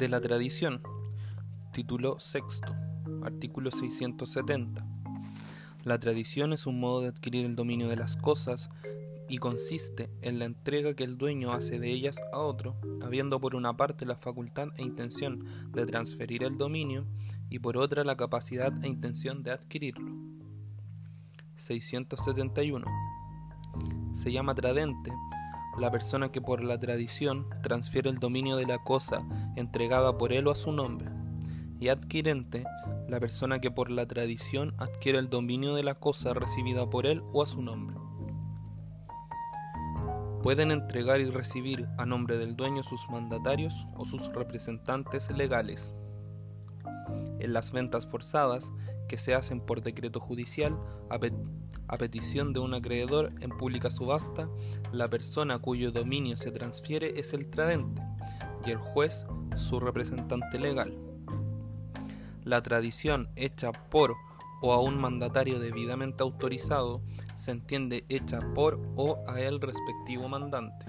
de 0.00 0.08
la 0.08 0.22
tradición. 0.22 0.80
Título 1.74 2.18
sexto. 2.18 2.74
Artículo 3.22 3.70
670. 3.70 4.86
La 5.84 6.00
tradición 6.00 6.54
es 6.54 6.66
un 6.66 6.80
modo 6.80 7.02
de 7.02 7.08
adquirir 7.08 7.44
el 7.44 7.54
dominio 7.54 7.86
de 7.86 7.96
las 7.96 8.16
cosas 8.16 8.70
y 9.28 9.36
consiste 9.36 10.10
en 10.22 10.38
la 10.38 10.46
entrega 10.46 10.94
que 10.94 11.04
el 11.04 11.18
dueño 11.18 11.52
hace 11.52 11.78
de 11.78 11.90
ellas 11.90 12.18
a 12.32 12.38
otro, 12.38 12.80
habiendo 13.02 13.40
por 13.40 13.54
una 13.54 13.76
parte 13.76 14.06
la 14.06 14.16
facultad 14.16 14.68
e 14.78 14.82
intención 14.82 15.44
de 15.70 15.84
transferir 15.84 16.44
el 16.44 16.56
dominio 16.56 17.04
y 17.50 17.58
por 17.58 17.76
otra 17.76 18.02
la 18.02 18.16
capacidad 18.16 18.72
e 18.82 18.88
intención 18.88 19.42
de 19.42 19.50
adquirirlo. 19.50 20.16
671. 21.56 22.86
Se 24.14 24.32
llama 24.32 24.54
tradente 24.54 25.12
la 25.78 25.90
persona 25.90 26.30
que 26.32 26.40
por 26.40 26.62
la 26.62 26.78
tradición 26.78 27.46
transfiere 27.62 28.10
el 28.10 28.18
dominio 28.18 28.56
de 28.56 28.66
la 28.66 28.78
cosa 28.78 29.22
entregada 29.56 30.18
por 30.18 30.32
él 30.32 30.46
o 30.48 30.50
a 30.50 30.56
su 30.56 30.72
nombre, 30.72 31.10
y 31.78 31.88
adquirente 31.88 32.64
la 33.08 33.20
persona 33.20 33.60
que 33.60 33.70
por 33.70 33.90
la 33.90 34.06
tradición 34.06 34.74
adquiere 34.78 35.18
el 35.18 35.28
dominio 35.28 35.74
de 35.74 35.82
la 35.82 35.94
cosa 35.94 36.34
recibida 36.34 36.88
por 36.88 37.06
él 37.06 37.22
o 37.32 37.42
a 37.42 37.46
su 37.46 37.62
nombre 37.62 38.00
pueden 40.42 40.70
entregar 40.70 41.20
y 41.20 41.26
recibir 41.26 41.86
a 41.98 42.06
nombre 42.06 42.38
del 42.38 42.56
dueño 42.56 42.82
sus 42.82 43.08
mandatarios 43.10 43.86
o 43.96 44.04
sus 44.04 44.32
representantes 44.32 45.30
legales. 45.30 45.94
En 47.40 47.52
las 47.52 47.72
ventas 47.72 48.06
forzadas, 48.06 48.72
que 49.10 49.18
se 49.18 49.34
hacen 49.34 49.60
por 49.60 49.82
decreto 49.82 50.20
judicial 50.20 50.78
a, 51.08 51.96
petición 51.98 52.52
de 52.52 52.60
un 52.60 52.74
acreedor 52.74 53.32
en 53.40 53.50
pública 53.50 53.90
subasta, 53.90 54.48
la 54.92 55.08
persona 55.08 55.58
cuyo 55.58 55.90
dominio 55.90 56.36
se 56.36 56.52
transfiere 56.52 57.18
es 57.18 57.32
el 57.32 57.50
tradente 57.50 58.00
y 58.64 58.70
el 58.70 58.76
juez 58.76 59.26
su 59.56 59.80
representante 59.80 60.60
legal. 60.60 60.96
La 62.44 62.62
tradición 62.62 63.30
hecha 63.34 63.72
por 63.72 64.14
o 64.62 64.72
a 64.72 64.80
un 64.80 64.96
mandatario 64.96 65.58
debidamente 65.58 66.22
autorizado 66.22 67.02
se 67.34 67.50
entiende 67.50 68.04
hecha 68.08 68.38
por 68.54 68.80
o 68.94 69.18
a 69.26 69.40
el 69.40 69.60
respectivo 69.60 70.28
mandante. 70.28 70.86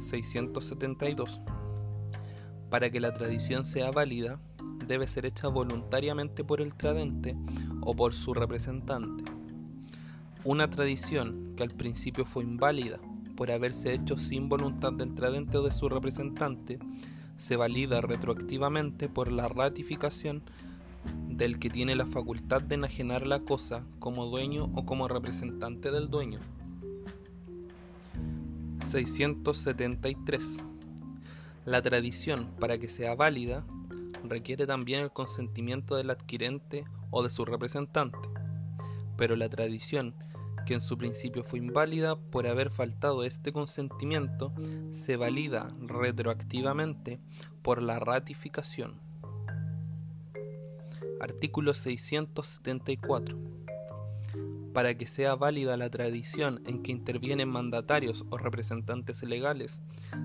672. 0.00 1.40
Para 2.68 2.90
que 2.90 3.00
la 3.00 3.14
tradición 3.14 3.64
sea 3.64 3.90
válida, 3.90 4.38
debe 4.86 5.06
ser 5.06 5.26
hecha 5.26 5.48
voluntariamente 5.48 6.44
por 6.44 6.60
el 6.60 6.74
tradente 6.74 7.36
o 7.80 7.94
por 7.94 8.14
su 8.14 8.34
representante. 8.34 9.24
Una 10.44 10.68
tradición 10.68 11.54
que 11.56 11.62
al 11.62 11.70
principio 11.70 12.26
fue 12.26 12.44
inválida 12.44 12.98
por 13.34 13.50
haberse 13.50 13.92
hecho 13.92 14.16
sin 14.16 14.48
voluntad 14.48 14.92
del 14.92 15.14
tradente 15.14 15.58
o 15.58 15.62
de 15.62 15.72
su 15.72 15.88
representante, 15.88 16.78
se 17.36 17.56
valida 17.56 18.00
retroactivamente 18.00 19.08
por 19.08 19.32
la 19.32 19.48
ratificación 19.48 20.42
del 21.28 21.58
que 21.58 21.68
tiene 21.70 21.96
la 21.96 22.06
facultad 22.06 22.62
de 22.62 22.76
enajenar 22.76 23.26
la 23.26 23.40
cosa 23.40 23.84
como 23.98 24.26
dueño 24.26 24.70
o 24.74 24.86
como 24.86 25.08
representante 25.08 25.90
del 25.90 26.08
dueño. 26.08 26.40
673. 28.86 30.64
La 31.64 31.82
tradición, 31.82 32.50
para 32.60 32.78
que 32.78 32.88
sea 32.88 33.14
válida, 33.14 33.64
requiere 34.24 34.66
también 34.66 35.00
el 35.00 35.12
consentimiento 35.12 35.96
del 35.96 36.10
adquirente 36.10 36.84
o 37.10 37.22
de 37.22 37.30
su 37.30 37.44
representante, 37.44 38.18
pero 39.16 39.36
la 39.36 39.48
tradición, 39.48 40.14
que 40.66 40.74
en 40.74 40.80
su 40.80 40.96
principio 40.96 41.44
fue 41.44 41.58
inválida 41.58 42.16
por 42.16 42.46
haber 42.46 42.70
faltado 42.70 43.24
este 43.24 43.52
consentimiento, 43.52 44.52
se 44.90 45.16
valida 45.16 45.68
retroactivamente 45.78 47.20
por 47.62 47.82
la 47.82 47.98
ratificación. 47.98 49.00
Artículo 51.20 51.74
674. 51.74 53.63
Para 54.74 54.96
que 54.96 55.06
sea 55.06 55.36
válida 55.36 55.76
la 55.76 55.88
tradición 55.88 56.60
en 56.66 56.82
que 56.82 56.90
intervienen 56.90 57.48
mandatarios 57.48 58.24
o 58.30 58.38
representantes 58.38 59.22
legales, 59.22 59.80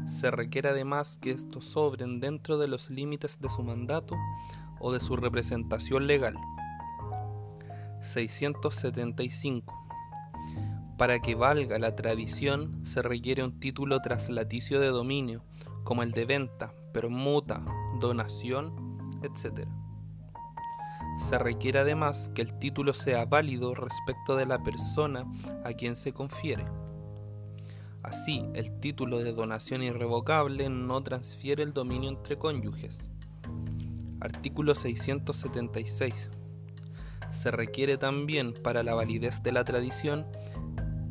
se 0.08 0.32
requiere 0.32 0.70
además 0.70 1.20
que 1.22 1.30
estos 1.30 1.66
sobren 1.66 2.20
dentro 2.20 2.58
de 2.58 2.68
los 2.68 2.90
límites 2.90 3.40
de 3.40 3.48
su 3.48 3.62
mandato 3.62 4.16
o 4.80 4.92
de 4.92 5.00
su 5.00 5.16
representación 5.16 6.08
legal. 6.08 6.36
675. 8.02 9.72
Para 10.98 11.20
que 11.20 11.36
valga 11.36 11.78
la 11.78 11.96
tradición 11.96 12.84
se 12.84 13.04
requiere 13.04 13.44
un 13.44 13.60
título 13.60 14.02
traslaticio 14.02 14.80
de 14.80 14.88
dominio, 14.88 15.44
como 15.84 16.02
el 16.02 16.12
de 16.12 16.26
venta, 16.26 16.74
permuta, 16.92 17.64
donación, 18.00 18.98
etc 19.22 19.68
se 21.19 21.38
requiere 21.38 21.80
además 21.80 22.31
que 22.34 22.41
el 22.41 22.57
título 22.57 22.94
sea 22.94 23.25
válido 23.25 23.75
respecto 23.75 24.35
de 24.35 24.46
la 24.46 24.63
persona 24.63 25.25
a 25.63 25.74
quien 25.74 25.96
se 25.96 26.13
confiere. 26.13 26.66
Así, 28.02 28.46
el 28.53 28.80
título 28.80 29.19
de 29.19 29.34
donación 29.34 29.84
irrevocable 29.84 30.69
no 30.69 31.03
transfiere 31.03 31.63
el 31.63 31.74
dominio 31.74 32.09
entre 32.09 32.38
cónyuges. 32.38 33.09
Artículo 34.22 34.74
676. 34.74 36.30
Se 37.31 37.51
requiere 37.51 37.97
también 37.97 38.53
para 38.53 38.84
la 38.84 38.96
validez 38.96 39.44
de 39.44 39.51
la 39.51 39.63
tradición 39.63 40.25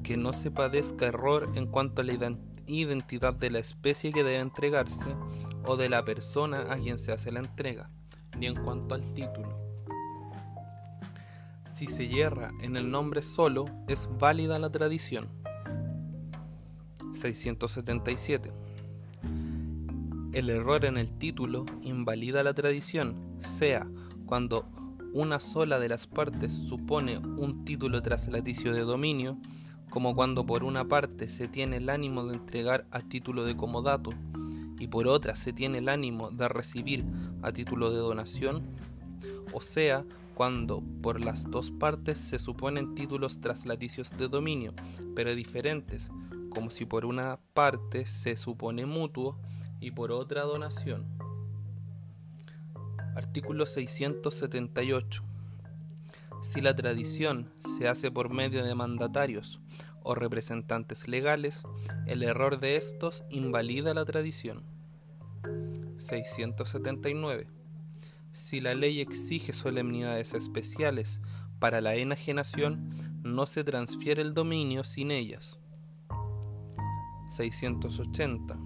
que 0.03 0.17
no 0.17 0.33
se 0.33 0.51
padezca 0.51 1.07
error 1.07 1.53
en 1.55 1.67
cuanto 1.67 2.01
a 2.01 2.05
la 2.05 2.39
identidad 2.67 3.35
de 3.35 3.51
la 3.51 3.59
especie 3.59 4.13
que 4.13 4.25
debe 4.25 4.41
entregarse 4.41 5.15
o 5.67 5.77
de 5.77 5.91
la 5.91 6.05
persona 6.05 6.73
a 6.73 6.77
quien 6.77 6.99
se 6.99 7.13
hace 7.13 7.31
la 7.31 7.41
entrega, 7.41 7.91
ni 8.39 8.47
en 8.47 8.57
cuanto 8.57 8.95
al 8.95 9.13
título. 9.13 9.68
Si 11.79 11.87
se 11.87 12.09
hierra 12.09 12.51
en 12.61 12.77
el 12.77 12.91
nombre 12.91 13.23
solo, 13.23 13.65
es 13.87 14.11
válida 14.19 14.59
la 14.59 14.69
tradición. 14.69 15.29
677. 17.13 18.51
El 20.33 20.51
error 20.51 20.85
en 20.87 20.97
el 20.97 21.13
título 21.13 21.67
invalida 21.83 22.43
la 22.43 22.53
tradición, 22.53 23.37
sea 23.39 23.87
cuando 24.27 24.67
una 25.13 25.39
sola 25.39 25.79
de 25.79 25.89
las 25.89 26.09
partes 26.09 26.53
supone 26.53 27.19
un 27.19 27.65
título 27.65 28.03
traslaticio 28.03 28.73
de 28.73 28.81
dominio, 28.81 29.39
como 29.89 30.17
cuando 30.17 30.45
por 30.45 30.65
una 30.65 30.89
parte 30.89 31.29
se 31.29 31.47
tiene 31.47 31.77
el 31.77 31.91
ánimo 31.91 32.25
de 32.25 32.35
entregar 32.35 32.89
a 32.91 32.99
título 33.03 33.45
de 33.45 33.57
comodato 33.57 34.11
y 34.81 34.89
por 34.89 35.07
otra 35.07 35.37
se 35.37 35.53
tiene 35.53 35.79
el 35.79 35.89
ánimo 35.89 36.33
de 36.33 36.49
recibir 36.49 37.05
a 37.41 37.53
título 37.53 37.93
de 37.93 37.99
donación, 37.99 38.65
o 39.53 39.61
sea, 39.61 40.05
cuando 40.39 40.85
por 41.03 41.25
las 41.25 41.51
dos 41.51 41.73
partes 41.73 42.17
se 42.17 42.39
suponen 42.39 42.95
títulos 42.95 43.41
traslaticios 43.41 44.17
de 44.17 44.29
dominio, 44.29 44.73
pero 45.17 45.35
diferentes, 45.35 46.13
como 46.49 46.71
si 46.71 46.85
por 46.85 47.05
una 47.05 47.41
parte 47.55 48.07
se 48.07 48.37
supone 48.37 48.87
mutuo 48.87 49.37
y 49.81 49.91
por 49.91 50.13
otra 50.13 50.43
donación. 50.43 51.07
Artículo 53.17 53.67
678. 53.67 55.25
Si 56.41 56.61
la 56.61 56.77
tradición 56.77 57.51
se 57.59 57.89
hace 57.89 58.13
por 58.13 58.33
medio 58.33 58.65
de 58.65 58.77
mandatarios 58.77 59.61
o 60.05 60.15
representantes 60.15 61.09
legales, 61.09 61.65
el 62.07 62.23
error 62.23 62.61
de 62.61 62.77
estos 62.77 63.25
invalida 63.29 63.93
la 63.93 64.05
tradición. 64.05 64.63
679 65.97 67.58
si 68.39 68.61
la 68.61 68.73
ley 68.73 69.01
exige 69.01 69.53
solemnidades 69.53 70.33
especiales 70.33 71.21
para 71.59 71.81
la 71.81 71.97
enajenación, 71.97 72.89
no 73.25 73.47
se 73.47 73.65
transfiere 73.65 74.23
el 74.23 74.33
dominio 74.33 74.85
sin 74.85 75.11
ellas. 75.11 75.59
680. 77.31 78.57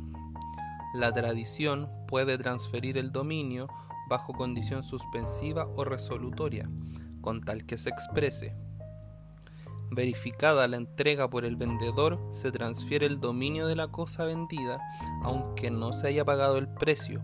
La 0.95 1.11
tradición 1.11 1.89
puede 2.07 2.37
transferir 2.37 2.99
el 2.99 3.13
dominio 3.13 3.67
bajo 4.11 4.35
condición 4.35 4.83
suspensiva 4.83 5.67
o 5.75 5.85
resolutoria, 5.85 6.69
con 7.23 7.41
tal 7.41 7.65
que 7.65 7.79
se 7.79 7.89
exprese. 7.89 8.55
Verificada 9.91 10.69
la 10.69 10.77
entrega 10.77 11.31
por 11.31 11.47
el 11.47 11.57
vendedor, 11.57 12.21
se 12.31 12.53
transfiere 12.53 13.07
el 13.07 13.21
dominio 13.21 13.67
de 13.67 13.77
la 13.77 13.89
cosa 13.89 14.25
vendida, 14.25 14.81
aunque 15.23 15.71
no 15.71 15.95
se 15.95 16.09
haya 16.09 16.27
pagado 16.27 16.59
el 16.59 16.69
precio, 16.69 17.23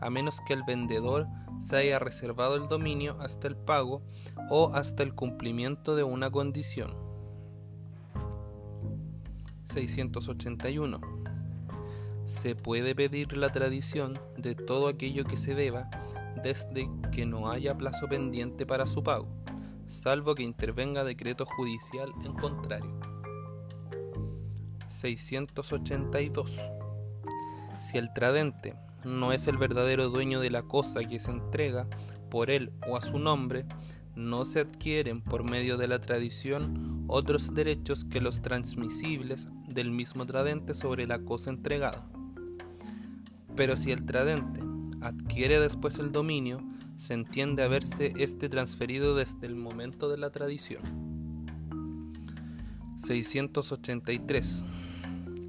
a 0.00 0.10
menos 0.10 0.40
que 0.46 0.52
el 0.52 0.62
vendedor 0.64 1.26
se 1.60 1.76
haya 1.76 1.98
reservado 1.98 2.56
el 2.56 2.68
dominio 2.68 3.16
hasta 3.20 3.48
el 3.48 3.56
pago 3.56 4.02
o 4.50 4.72
hasta 4.74 5.02
el 5.02 5.14
cumplimiento 5.14 5.96
de 5.96 6.04
una 6.04 6.30
condición. 6.30 6.94
681. 9.64 11.00
Se 12.26 12.54
puede 12.54 12.94
pedir 12.94 13.36
la 13.36 13.48
tradición 13.50 14.18
de 14.36 14.54
todo 14.54 14.88
aquello 14.88 15.24
que 15.24 15.36
se 15.36 15.54
deba 15.54 15.88
desde 16.42 16.88
que 17.12 17.26
no 17.26 17.50
haya 17.50 17.76
plazo 17.76 18.06
pendiente 18.06 18.66
para 18.66 18.86
su 18.86 19.02
pago, 19.02 19.28
salvo 19.86 20.34
que 20.34 20.42
intervenga 20.42 21.04
decreto 21.04 21.44
judicial 21.46 22.12
en 22.24 22.34
contrario. 22.34 22.98
682. 24.88 26.58
Si 27.78 27.98
el 27.98 28.12
tradente 28.12 28.74
no 29.04 29.32
es 29.32 29.46
el 29.48 29.56
verdadero 29.56 30.10
dueño 30.10 30.40
de 30.40 30.50
la 30.50 30.62
cosa 30.62 31.04
que 31.04 31.18
se 31.18 31.30
entrega 31.30 31.86
por 32.30 32.50
él 32.50 32.72
o 32.88 32.96
a 32.96 33.00
su 33.00 33.18
nombre, 33.18 33.64
no 34.14 34.44
se 34.44 34.60
adquieren 34.60 35.22
por 35.22 35.48
medio 35.48 35.76
de 35.76 35.86
la 35.86 36.00
tradición 36.00 37.04
otros 37.06 37.54
derechos 37.54 38.04
que 38.04 38.20
los 38.20 38.42
transmisibles 38.42 39.48
del 39.68 39.90
mismo 39.90 40.26
tradente 40.26 40.74
sobre 40.74 41.06
la 41.06 41.20
cosa 41.20 41.50
entregada. 41.50 42.06
Pero 43.54 43.76
si 43.76 43.92
el 43.92 44.04
tradente 44.04 44.60
adquiere 45.00 45.60
después 45.60 45.98
el 45.98 46.12
dominio, 46.12 46.60
se 46.96 47.14
entiende 47.14 47.62
haberse 47.62 48.12
éste 48.16 48.48
transferido 48.48 49.14
desde 49.14 49.46
el 49.46 49.54
momento 49.54 50.08
de 50.08 50.18
la 50.18 50.30
tradición. 50.30 50.82
683. 52.96 54.64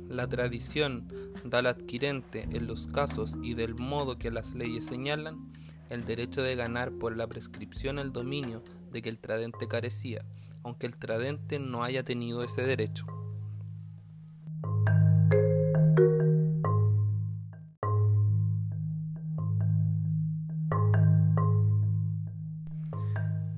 La 0.09 0.27
tradición 0.27 1.07
da 1.45 1.59
al 1.59 1.67
adquirente 1.67 2.47
en 2.51 2.65
los 2.65 2.87
casos 2.87 3.37
y 3.43 3.53
del 3.53 3.75
modo 3.75 4.17
que 4.17 4.31
las 4.31 4.55
leyes 4.55 4.87
señalan 4.87 5.53
el 5.91 6.03
derecho 6.03 6.41
de 6.41 6.55
ganar 6.55 6.91
por 6.91 7.15
la 7.15 7.27
prescripción 7.27 7.99
el 7.99 8.11
dominio 8.11 8.63
de 8.91 9.03
que 9.03 9.09
el 9.09 9.19
tradente 9.19 9.67
carecía, 9.67 10.25
aunque 10.63 10.87
el 10.87 10.97
tradente 10.97 11.59
no 11.59 11.83
haya 11.83 12.03
tenido 12.03 12.43
ese 12.43 12.63
derecho. 12.63 13.05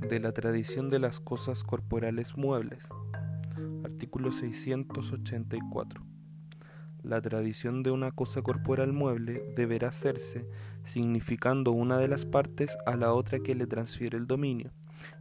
De 0.01 0.19
la 0.19 0.33
tradición 0.33 0.89
de 0.89 0.99
las 0.99 1.21
cosas 1.21 1.63
corporales 1.63 2.35
muebles. 2.35 2.89
Artículo 3.85 4.33
684. 4.33 6.10
La 7.03 7.19
tradición 7.19 7.81
de 7.81 7.89
una 7.89 8.11
cosa 8.11 8.41
corporal 8.43 8.93
mueble 8.93 9.41
deberá 9.55 9.87
hacerse 9.87 10.47
significando 10.83 11.71
una 11.71 11.97
de 11.97 12.07
las 12.07 12.25
partes 12.25 12.77
a 12.85 12.95
la 12.95 13.13
otra 13.13 13.39
que 13.39 13.55
le 13.55 13.65
transfiere 13.65 14.17
el 14.17 14.27
dominio 14.27 14.71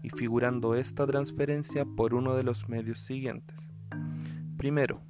y 0.03 0.11
figurando 0.11 0.75
esta 0.75 1.07
transferencia 1.07 1.87
por 1.87 2.13
uno 2.13 2.35
de 2.35 2.43
los 2.43 2.69
medios 2.69 3.01
siguientes. 3.01 3.73
Primero, 4.59 5.01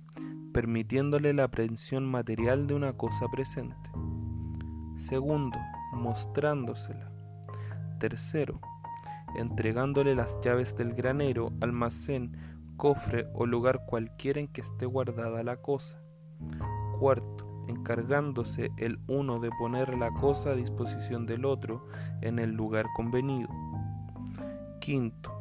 permitiéndole 0.53 1.33
la 1.33 1.45
aprehensión 1.45 2.07
material 2.07 2.69
de 2.69 2.75
una 2.75 2.93
cosa 2.93 3.27
presente. 3.29 3.91
Segundo, 4.97 5.59
mostrándosela. 5.93 7.11
Tercero, 7.99 8.61
entregándole 9.37 10.15
las 10.15 10.39
llaves 10.41 10.77
del 10.77 10.95
granero, 10.95 11.53
almacén, 11.61 12.37
cofre 12.77 13.27
o 13.35 13.45
lugar 13.45 13.85
cualquiera 13.87 14.41
en 14.41 14.49
que 14.49 14.61
esté 14.61 14.87
guardada 14.87 15.43
la 15.43 15.57
cosa. 15.57 16.00
Cuarto, 16.99 17.65
encargándose 17.69 18.71
el 18.77 18.99
uno 19.07 19.39
de 19.39 19.51
poner 19.59 19.97
la 19.97 20.11
cosa 20.11 20.51
a 20.51 20.57
disposición 20.57 21.27
del 21.27 21.45
otro 21.45 21.87
en 22.21 22.39
el 22.39 22.53
lugar 22.53 22.87
convenido. 22.95 23.49
Quinto, 24.81 25.33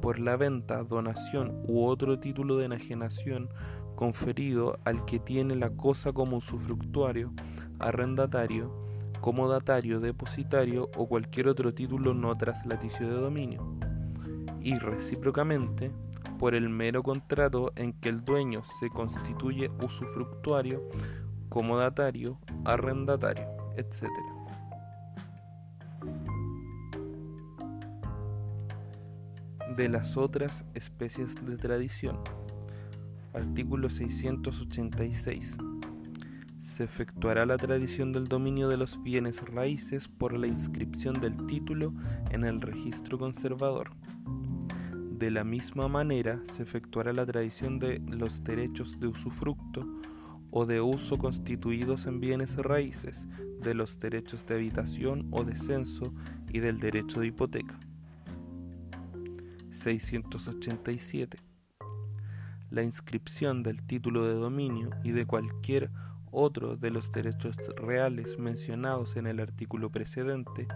por 0.00 0.18
la 0.18 0.36
venta, 0.36 0.82
donación 0.82 1.62
u 1.66 1.84
otro 1.84 2.18
título 2.18 2.56
de 2.56 2.66
enajenación 2.66 3.48
conferido 3.94 4.78
al 4.84 5.04
que 5.04 5.18
tiene 5.18 5.54
la 5.56 5.70
cosa 5.70 6.12
como 6.12 6.38
usufructuario, 6.38 7.32
arrendatario, 7.78 8.78
comodatario, 9.20 10.00
depositario 10.00 10.88
o 10.96 11.06
cualquier 11.06 11.48
otro 11.48 11.74
título 11.74 12.14
no 12.14 12.34
traslaticio 12.36 13.06
de 13.06 13.14
dominio. 13.14 13.78
Y 14.62 14.78
recíprocamente, 14.78 15.92
por 16.40 16.54
el 16.54 16.70
mero 16.70 17.02
contrato 17.02 17.70
en 17.76 17.92
que 17.92 18.08
el 18.08 18.24
dueño 18.24 18.64
se 18.64 18.88
constituye 18.88 19.70
usufructuario, 19.84 20.88
comodatario, 21.50 22.38
arrendatario, 22.64 23.46
etc. 23.76 24.08
De 29.76 29.90
las 29.90 30.16
otras 30.16 30.64
especies 30.72 31.34
de 31.44 31.58
tradición. 31.58 32.18
Artículo 33.34 33.90
686. 33.90 35.58
Se 36.58 36.84
efectuará 36.84 37.44
la 37.44 37.58
tradición 37.58 38.14
del 38.14 38.28
dominio 38.28 38.70
de 38.70 38.78
los 38.78 39.02
bienes 39.02 39.46
raíces 39.46 40.08
por 40.08 40.32
la 40.32 40.46
inscripción 40.46 41.20
del 41.20 41.44
título 41.44 41.92
en 42.30 42.44
el 42.44 42.62
registro 42.62 43.18
conservador. 43.18 43.90
De 45.20 45.30
la 45.30 45.44
misma 45.44 45.86
manera 45.86 46.40
se 46.44 46.62
efectuará 46.62 47.12
la 47.12 47.26
tradición 47.26 47.78
de 47.78 47.98
los 47.98 48.42
derechos 48.42 48.98
de 48.98 49.08
usufructo 49.08 49.86
o 50.50 50.64
de 50.64 50.80
uso 50.80 51.18
constituidos 51.18 52.06
en 52.06 52.20
bienes 52.20 52.56
raíces, 52.56 53.28
de 53.60 53.74
los 53.74 53.98
derechos 53.98 54.46
de 54.46 54.54
habitación 54.54 55.28
o 55.30 55.44
de 55.44 55.56
censo 55.56 56.14
y 56.50 56.60
del 56.60 56.80
derecho 56.80 57.20
de 57.20 57.26
hipoteca. 57.26 57.78
687. 59.68 61.36
La 62.70 62.82
inscripción 62.82 63.62
del 63.62 63.82
título 63.82 64.24
de 64.24 64.32
dominio 64.32 64.88
y 65.04 65.10
de 65.10 65.26
cualquier 65.26 65.90
otro 66.30 66.76
de 66.76 66.90
los 66.90 67.10
derechos 67.10 67.56
reales 67.76 68.38
mencionados 68.38 69.16
en 69.16 69.26
el 69.26 69.40
artículo 69.40 69.90
precedente 69.90 70.66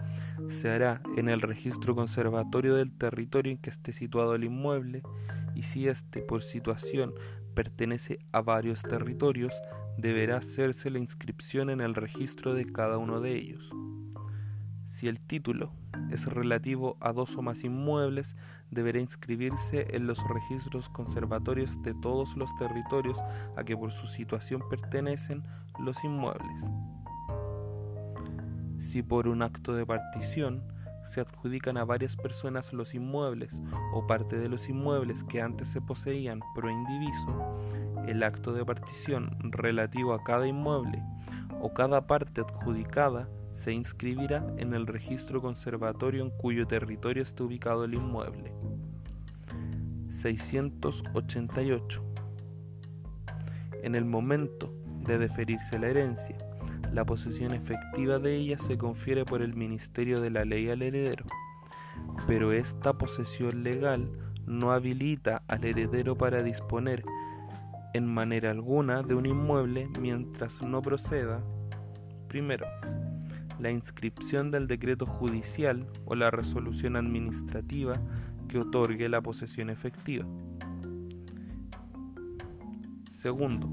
se 0.47 0.69
hará 0.69 1.01
en 1.17 1.29
el 1.29 1.41
registro 1.41 1.95
conservatorio 1.95 2.75
del 2.75 2.93
territorio 2.93 3.51
en 3.51 3.57
que 3.57 3.69
esté 3.69 3.93
situado 3.93 4.35
el 4.35 4.43
inmueble 4.43 5.01
y 5.55 5.63
si 5.63 5.87
éste 5.87 6.21
por 6.21 6.43
situación 6.43 7.13
pertenece 7.53 8.19
a 8.31 8.41
varios 8.41 8.81
territorios, 8.81 9.55
deberá 9.97 10.37
hacerse 10.37 10.91
la 10.91 10.99
inscripción 10.99 11.69
en 11.69 11.81
el 11.81 11.95
registro 11.95 12.53
de 12.53 12.65
cada 12.65 12.97
uno 12.97 13.21
de 13.21 13.35
ellos. 13.35 13.71
Si 14.95 15.09
el 15.09 15.19
título 15.19 15.73
es 16.09 16.25
relativo 16.27 16.95
a 17.01 17.11
dos 17.11 17.35
o 17.35 17.41
más 17.41 17.65
inmuebles, 17.65 18.37
deberá 18.71 19.01
inscribirse 19.01 19.87
en 19.89 20.07
los 20.07 20.25
registros 20.25 20.87
conservatorios 20.87 21.81
de 21.81 21.93
todos 21.95 22.37
los 22.37 22.55
territorios 22.55 23.21
a 23.57 23.65
que 23.65 23.75
por 23.75 23.91
su 23.91 24.07
situación 24.07 24.63
pertenecen 24.69 25.43
los 25.79 26.01
inmuebles. 26.05 26.71
Si 28.79 29.03
por 29.03 29.27
un 29.27 29.41
acto 29.41 29.73
de 29.73 29.85
partición 29.85 30.63
se 31.03 31.19
adjudican 31.19 31.75
a 31.75 31.83
varias 31.83 32.15
personas 32.15 32.71
los 32.71 32.95
inmuebles 32.95 33.61
o 33.93 34.07
parte 34.07 34.39
de 34.39 34.47
los 34.47 34.69
inmuebles 34.69 35.25
que 35.25 35.41
antes 35.41 35.67
se 35.67 35.81
poseían 35.81 36.39
pro 36.55 36.71
indiviso, 36.71 37.61
el 38.07 38.23
acto 38.23 38.53
de 38.53 38.63
partición 38.63 39.51
relativo 39.51 40.13
a 40.13 40.23
cada 40.23 40.47
inmueble 40.47 41.03
o 41.59 41.73
cada 41.73 42.07
parte 42.07 42.39
adjudicada 42.39 43.27
se 43.55 43.71
inscribirá 43.71 44.45
en 44.57 44.73
el 44.73 44.85
registro 44.85 45.41
conservatorio 45.41 46.21
en 46.21 46.29
cuyo 46.29 46.67
territorio 46.67 47.23
esté 47.23 47.41
ubicado 47.41 47.85
el 47.85 47.93
inmueble. 47.93 48.53
688. 50.09 52.03
En 53.81 53.95
el 53.95 54.03
momento 54.03 54.75
de 55.05 55.17
deferirse 55.17 55.79
la 55.79 55.87
herencia, 55.87 56.37
la 56.91 57.05
posesión 57.05 57.53
efectiva 57.53 58.19
de 58.19 58.35
ella 58.35 58.57
se 58.57 58.77
confiere 58.77 59.23
por 59.23 59.41
el 59.41 59.55
Ministerio 59.55 60.19
de 60.19 60.31
la 60.31 60.43
Ley 60.43 60.69
al 60.69 60.81
heredero, 60.81 61.23
pero 62.27 62.51
esta 62.51 62.97
posesión 62.97 63.63
legal 63.63 64.11
no 64.45 64.73
habilita 64.73 65.43
al 65.47 65.63
heredero 65.63 66.17
para 66.17 66.43
disponer 66.43 67.05
en 67.93 68.05
manera 68.05 68.51
alguna 68.51 69.01
de 69.01 69.15
un 69.15 69.25
inmueble 69.25 69.87
mientras 70.01 70.61
no 70.61 70.81
proceda, 70.81 71.41
primero, 72.27 72.65
la 73.59 73.71
inscripción 73.71 74.51
del 74.51 74.67
decreto 74.67 75.05
judicial 75.05 75.87
o 76.05 76.15
la 76.15 76.31
resolución 76.31 76.95
administrativa 76.95 78.01
que 78.47 78.59
otorgue 78.59 79.09
la 79.09 79.21
posesión 79.21 79.69
efectiva. 79.69 80.25
Segundo, 83.09 83.69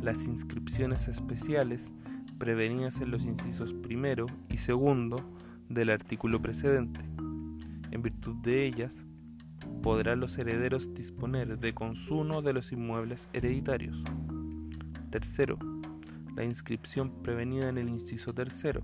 las 0.00 0.26
inscripciones 0.26 1.08
especiales 1.08 1.92
prevenidas 2.38 3.00
en 3.00 3.10
los 3.10 3.24
incisos 3.24 3.72
primero 3.72 4.26
y 4.50 4.56
segundo 4.56 5.16
del 5.68 5.90
artículo 5.90 6.42
precedente. 6.42 7.00
En 7.90 8.02
virtud 8.02 8.36
de 8.42 8.66
ellas, 8.66 9.06
podrán 9.82 10.20
los 10.20 10.36
herederos 10.38 10.92
disponer 10.94 11.58
de 11.58 11.74
consumo 11.74 12.42
de 12.42 12.52
los 12.52 12.72
inmuebles 12.72 13.28
hereditarios. 13.32 14.02
Tercero, 15.10 15.58
la 16.34 16.44
inscripción 16.44 17.22
prevenida 17.22 17.68
en 17.68 17.78
el 17.78 17.88
inciso 17.88 18.34
tercero 18.34 18.82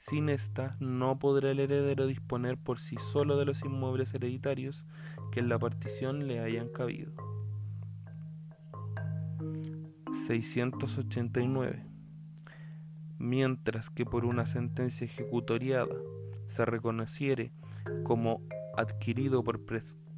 sin 0.00 0.30
esta, 0.30 0.78
no 0.80 1.18
podrá 1.18 1.50
el 1.50 1.60
heredero 1.60 2.06
disponer 2.06 2.56
por 2.56 2.80
sí 2.80 2.96
solo 3.12 3.36
de 3.36 3.44
los 3.44 3.62
inmuebles 3.62 4.14
hereditarios 4.14 4.86
que 5.30 5.40
en 5.40 5.50
la 5.50 5.58
partición 5.58 6.26
le 6.26 6.40
hayan 6.40 6.70
cabido. 6.70 7.12
689. 10.10 11.84
Mientras 13.18 13.90
que 13.90 14.06
por 14.06 14.24
una 14.24 14.46
sentencia 14.46 15.04
ejecutoriada 15.04 15.94
se 16.46 16.64
reconociere 16.64 17.52
como 18.02 18.40
adquirido 18.78 19.44
por 19.44 19.66
prescripción, 19.66 20.09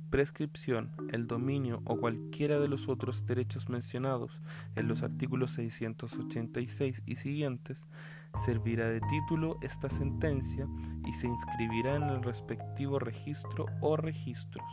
el 1.11 1.26
dominio 1.26 1.83
o 1.87 1.97
cualquiera 1.97 2.61
de 2.61 2.69
los 2.69 2.88
otros 2.88 3.25
derechos 3.26 3.69
mencionados 3.69 4.40
en 4.76 4.87
los 4.87 5.02
artículos 5.02 5.52
686 5.52 7.02
y 7.07 7.16
siguientes, 7.16 7.88
servirá 8.45 8.87
de 8.87 9.00
título 9.00 9.57
esta 9.62 9.88
sentencia 9.88 10.69
y 11.07 11.12
se 11.12 11.26
inscribirá 11.26 11.97
en 11.97 12.04
el 12.04 12.23
respectivo 12.23 12.99
registro 12.99 13.66
o 13.81 13.97
registros. 13.97 14.66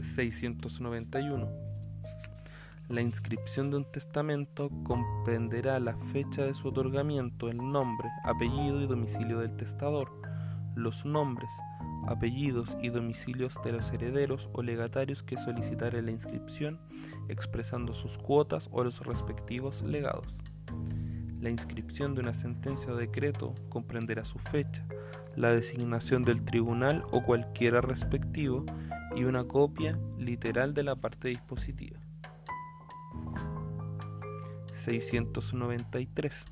691. 0.00 1.48
La 2.88 3.02
inscripción 3.02 3.70
de 3.70 3.78
un 3.78 3.90
testamento 3.90 4.70
comprenderá 4.84 5.80
la 5.80 5.96
fecha 5.96 6.44
de 6.44 6.54
su 6.54 6.68
otorgamiento, 6.68 7.48
el 7.48 7.58
nombre, 7.58 8.08
apellido 8.22 8.80
y 8.80 8.86
domicilio 8.86 9.40
del 9.40 9.56
testador, 9.56 10.12
los 10.76 11.04
nombres, 11.04 11.52
apellidos 12.06 12.76
y 12.82 12.90
domicilios 12.90 13.58
de 13.64 13.72
los 13.72 13.92
herederos 13.92 14.48
o 14.52 14.62
legatarios 14.62 15.22
que 15.22 15.36
solicitare 15.36 16.02
la 16.02 16.12
inscripción, 16.12 16.78
expresando 17.28 17.94
sus 17.94 18.18
cuotas 18.18 18.68
o 18.72 18.84
los 18.84 19.00
respectivos 19.04 19.82
legados. 19.82 20.38
La 21.40 21.50
inscripción 21.50 22.14
de 22.14 22.22
una 22.22 22.34
sentencia 22.34 22.92
o 22.92 22.96
decreto 22.96 23.54
comprenderá 23.68 24.24
su 24.24 24.38
fecha, 24.38 24.86
la 25.36 25.50
designación 25.50 26.24
del 26.24 26.42
tribunal 26.42 27.04
o 27.10 27.22
cualquiera 27.22 27.80
respectivo 27.80 28.64
y 29.14 29.24
una 29.24 29.44
copia 29.44 29.98
literal 30.18 30.74
de 30.74 30.82
la 30.82 30.96
parte 30.96 31.28
dispositiva. 31.28 32.00
693. 34.72 36.44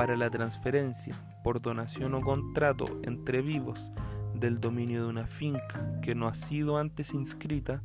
Para 0.00 0.16
la 0.16 0.30
transferencia 0.30 1.14
por 1.44 1.60
donación 1.60 2.14
o 2.14 2.22
contrato 2.22 2.86
entre 3.02 3.42
vivos 3.42 3.90
del 4.34 4.58
dominio 4.58 5.02
de 5.02 5.10
una 5.10 5.26
finca 5.26 6.00
que 6.00 6.14
no 6.14 6.26
ha 6.26 6.32
sido 6.32 6.78
antes 6.78 7.12
inscrita, 7.12 7.82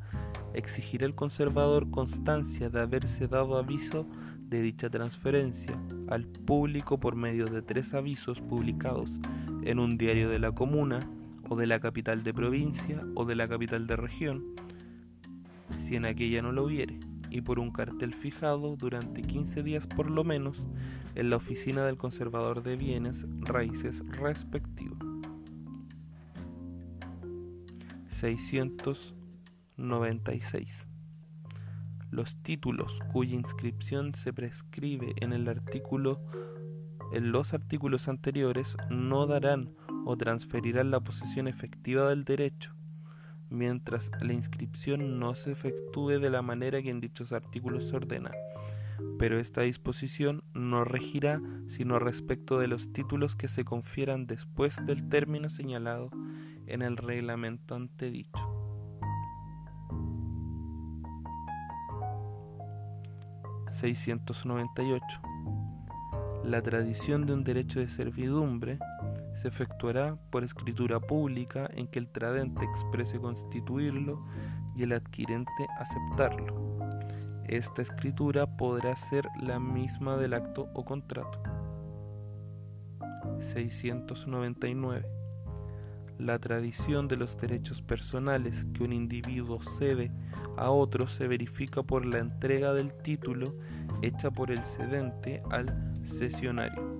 exigirá 0.53 1.05
el 1.07 1.13
conservador 1.13 1.91
constancia 1.91 2.69
de 2.69 2.79
haberse 2.79 3.27
dado 3.27 3.57
aviso 3.57 4.07
de 4.39 4.61
dicha 4.61 4.89
transferencia 4.89 5.77
al 6.07 6.25
público 6.25 7.01
por 7.01 7.17
medio 7.17 7.47
de 7.47 7.61
tres 7.61 7.93
avisos 7.93 8.39
publicados 8.39 9.19
en 9.63 9.79
un 9.79 9.97
diario 9.97 10.29
de 10.29 10.39
la 10.39 10.53
comuna 10.53 11.01
o 11.49 11.57
de 11.57 11.67
la 11.67 11.81
capital 11.81 12.23
de 12.23 12.33
provincia 12.33 13.05
o 13.15 13.25
de 13.25 13.35
la 13.35 13.49
capital 13.49 13.87
de 13.87 13.97
región, 13.97 14.55
si 15.77 15.97
en 15.97 16.05
aquella 16.05 16.41
no 16.41 16.53
lo 16.53 16.63
hubiere, 16.63 16.97
y 17.35 17.41
por 17.41 17.59
un 17.59 17.69
cartel 17.69 18.13
fijado 18.13 18.77
durante 18.77 19.21
15 19.21 19.61
días 19.61 19.87
por 19.87 20.09
lo 20.09 20.23
menos 20.23 20.69
en 21.15 21.29
la 21.29 21.35
oficina 21.35 21.85
del 21.85 21.97
conservador 21.97 22.63
de 22.63 22.77
bienes 22.77 23.27
raíces 23.41 24.05
respectivo. 24.07 24.95
696. 28.07 30.87
Los 32.09 32.41
títulos 32.41 33.01
cuya 33.11 33.35
inscripción 33.35 34.15
se 34.15 34.31
prescribe 34.31 35.13
en 35.19 35.33
el 35.33 35.49
artículo 35.49 36.21
en 37.11 37.33
los 37.33 37.53
artículos 37.53 38.07
anteriores 38.07 38.77
no 38.89 39.27
darán 39.27 39.75
o 40.05 40.15
transferirán 40.15 40.89
la 40.89 41.01
posesión 41.01 41.49
efectiva 41.49 42.07
del 42.09 42.23
derecho, 42.23 42.74
mientras 43.49 44.11
la 44.21 44.33
inscripción 44.33 45.19
no 45.19 45.35
se 45.35 45.51
efectúe 45.51 46.19
de 46.19 46.29
la 46.29 46.41
manera 46.41 46.81
que 46.81 46.89
en 46.89 47.01
dichos 47.01 47.31
artículos 47.31 47.89
se 47.89 47.95
ordena. 47.95 48.31
Pero 49.19 49.39
esta 49.39 49.61
disposición 49.61 50.43
no 50.53 50.83
regirá 50.83 51.41
sino 51.67 51.99
respecto 51.99 52.59
de 52.59 52.67
los 52.67 52.93
títulos 52.93 53.35
que 53.35 53.47
se 53.47 53.63
confieran 53.63 54.27
después 54.27 54.85
del 54.85 55.07
término 55.09 55.49
señalado 55.49 56.09
en 56.67 56.81
el 56.81 56.97
reglamento 56.97 57.75
antedicho. 57.75 58.55
698. 63.67 65.21
La 66.45 66.61
tradición 66.61 67.25
de 67.25 67.33
un 67.33 67.43
derecho 67.43 67.79
de 67.79 67.89
servidumbre 67.89 68.79
se 69.35 69.49
efectuará 69.49 70.17
por 70.31 70.43
escritura 70.43 70.99
pública 70.99 71.69
en 71.73 71.87
que 71.87 71.99
el 71.99 72.09
tradente 72.09 72.65
exprese 72.65 73.19
constituirlo 73.19 74.25
y 74.75 74.83
el 74.83 74.93
adquirente 74.93 75.67
aceptarlo. 75.77 76.79
Esta 77.47 77.81
escritura 77.81 78.57
podrá 78.57 78.95
ser 78.95 79.27
la 79.39 79.59
misma 79.59 80.17
del 80.17 80.33
acto 80.33 80.67
o 80.73 80.83
contrato. 80.83 81.41
699. 83.39 85.05
La 86.17 86.39
tradición 86.39 87.07
de 87.07 87.17
los 87.17 87.37
derechos 87.37 87.81
personales 87.81 88.65
que 88.73 88.83
un 88.83 88.93
individuo 88.93 89.61
cede 89.61 90.11
a 90.57 90.69
otro 90.71 91.07
se 91.07 91.27
verifica 91.27 91.83
por 91.83 92.05
la 92.05 92.19
entrega 92.19 92.73
del 92.73 92.93
título 92.93 93.53
hecha 94.01 94.31
por 94.31 94.49
el 94.49 94.63
cedente 94.63 95.43
al 95.51 95.93
cesionario. 96.03 96.94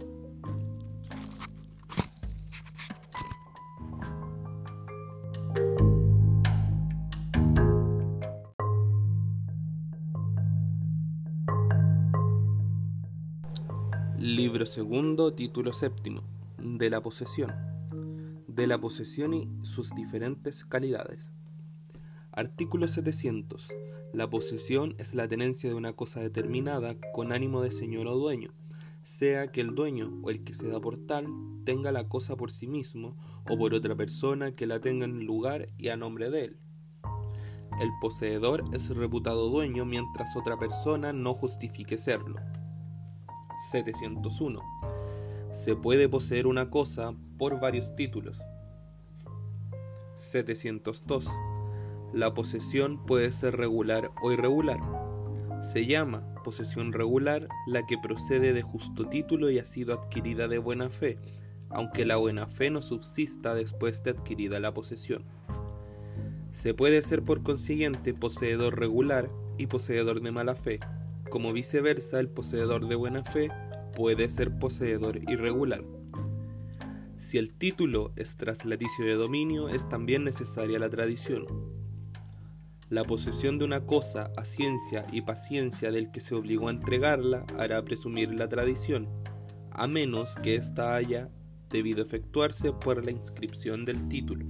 Libro 14.35 14.65
segundo, 14.65 15.33
título 15.33 15.71
séptimo, 15.71 16.21
de 16.57 16.89
la 16.89 17.01
posesión. 17.01 17.53
De 18.49 18.67
la 18.67 18.77
posesión 18.77 19.33
y 19.33 19.49
sus 19.61 19.95
diferentes 19.95 20.65
calidades. 20.65 21.31
Artículo 22.33 22.89
700. 22.89 23.69
La 24.11 24.29
posesión 24.29 24.93
es 24.97 25.15
la 25.15 25.29
tenencia 25.29 25.69
de 25.69 25.75
una 25.75 25.93
cosa 25.93 26.19
determinada 26.19 26.97
con 27.13 27.31
ánimo 27.31 27.61
de 27.61 27.71
señor 27.71 28.07
o 28.07 28.17
dueño, 28.17 28.51
sea 29.03 29.53
que 29.53 29.61
el 29.61 29.73
dueño 29.73 30.11
o 30.21 30.29
el 30.29 30.43
que 30.43 30.53
se 30.53 30.67
da 30.67 30.81
por 30.81 30.97
tal 30.97 31.27
tenga 31.63 31.93
la 31.93 32.09
cosa 32.09 32.35
por 32.35 32.51
sí 32.51 32.67
mismo 32.67 33.15
o 33.49 33.57
por 33.57 33.73
otra 33.73 33.95
persona 33.95 34.53
que 34.53 34.67
la 34.67 34.81
tenga 34.81 35.05
en 35.05 35.25
lugar 35.25 35.67
y 35.77 35.87
a 35.87 35.95
nombre 35.95 36.29
de 36.29 36.43
él. 36.43 36.57
El 37.79 37.89
poseedor 38.01 38.65
es 38.73 38.89
reputado 38.89 39.49
dueño 39.49 39.85
mientras 39.85 40.35
otra 40.35 40.57
persona 40.57 41.13
no 41.13 41.33
justifique 41.33 41.97
serlo. 41.97 42.35
701. 43.71 44.61
Se 45.51 45.75
puede 45.75 46.09
poseer 46.09 46.47
una 46.47 46.69
cosa 46.69 47.13
por 47.37 47.59
varios 47.59 47.95
títulos. 47.95 48.39
702. 50.15 51.27
La 52.13 52.33
posesión 52.33 53.05
puede 53.05 53.31
ser 53.31 53.57
regular 53.57 54.11
o 54.21 54.31
irregular. 54.31 54.79
Se 55.61 55.85
llama 55.85 56.23
posesión 56.43 56.93
regular 56.93 57.47
la 57.65 57.85
que 57.85 57.97
procede 57.97 58.53
de 58.53 58.61
justo 58.61 59.07
título 59.07 59.49
y 59.49 59.59
ha 59.59 59.65
sido 59.65 59.93
adquirida 59.93 60.47
de 60.47 60.59
buena 60.59 60.89
fe, 60.89 61.17
aunque 61.69 62.05
la 62.05 62.17
buena 62.17 62.47
fe 62.47 62.69
no 62.69 62.81
subsista 62.81 63.55
después 63.55 64.03
de 64.03 64.11
adquirida 64.11 64.59
la 64.59 64.73
posesión. 64.73 65.25
Se 66.51 66.73
puede 66.73 67.01
ser 67.01 67.23
por 67.23 67.43
consiguiente 67.43 68.13
poseedor 68.13 68.79
regular 68.79 69.27
y 69.57 69.67
poseedor 69.67 70.21
de 70.21 70.31
mala 70.31 70.55
fe, 70.55 70.79
como 71.29 71.53
viceversa, 71.53 72.19
el 72.19 72.29
poseedor 72.29 72.87
de 72.87 72.95
buena 72.95 73.23
fe 73.23 73.49
puede 73.95 74.29
ser 74.29 74.57
poseedor 74.57 75.17
irregular. 75.29 75.83
Si 77.17 77.37
el 77.37 77.53
título 77.53 78.13
es 78.15 78.37
traslaticio 78.37 79.05
de 79.05 79.15
dominio, 79.15 79.69
es 79.69 79.89
también 79.89 80.23
necesaria 80.23 80.79
la 80.79 80.89
tradición. 80.89 81.45
La 82.89 83.03
posesión 83.03 83.57
de 83.57 83.65
una 83.65 83.85
cosa 83.85 84.31
a 84.37 84.45
ciencia 84.45 85.07
y 85.11 85.21
paciencia 85.21 85.91
del 85.91 86.11
que 86.11 86.21
se 86.21 86.35
obligó 86.35 86.67
a 86.67 86.71
entregarla 86.71 87.45
hará 87.57 87.83
presumir 87.83 88.31
la 88.37 88.47
tradición, 88.47 89.07
a 89.71 89.87
menos 89.87 90.35
que 90.35 90.55
ésta 90.55 90.95
haya 90.95 91.29
debido 91.69 92.03
efectuarse 92.03 92.71
por 92.73 93.03
la 93.03 93.11
inscripción 93.11 93.85
del 93.85 94.07
título. 94.07 94.45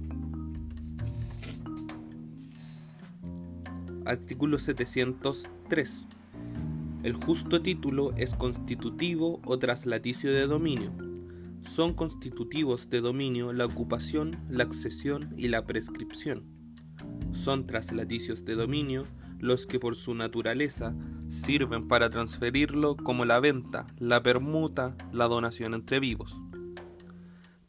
Artículo 4.04 4.58
703. 4.58 6.15
El 7.06 7.14
justo 7.14 7.62
título 7.62 8.10
es 8.16 8.34
constitutivo 8.34 9.40
o 9.44 9.60
traslaticio 9.60 10.32
de 10.32 10.48
dominio. 10.48 10.92
Son 11.62 11.94
constitutivos 11.94 12.90
de 12.90 13.00
dominio 13.00 13.52
la 13.52 13.64
ocupación, 13.64 14.32
la 14.48 14.64
accesión 14.64 15.32
y 15.36 15.46
la 15.46 15.64
prescripción. 15.66 16.42
Son 17.30 17.64
traslaticios 17.64 18.44
de 18.44 18.56
dominio 18.56 19.06
los 19.38 19.68
que 19.68 19.78
por 19.78 19.94
su 19.94 20.16
naturaleza 20.16 20.96
sirven 21.28 21.86
para 21.86 22.10
transferirlo 22.10 22.96
como 22.96 23.24
la 23.24 23.38
venta, 23.38 23.86
la 23.98 24.20
permuta, 24.24 24.96
la 25.12 25.28
donación 25.28 25.74
entre 25.74 26.00
vivos. 26.00 26.36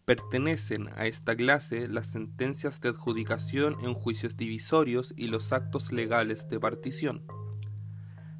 Pertenecen 0.06 0.90
a 0.96 1.06
esta 1.06 1.36
clase 1.36 1.88
las 1.88 2.08
sentencias 2.08 2.82
de 2.82 2.90
adjudicación 2.90 3.78
en 3.82 3.94
juicios 3.94 4.36
divisorios 4.36 5.14
y 5.16 5.28
los 5.28 5.54
actos 5.54 5.92
legales 5.92 6.50
de 6.50 6.60
partición. 6.60 7.22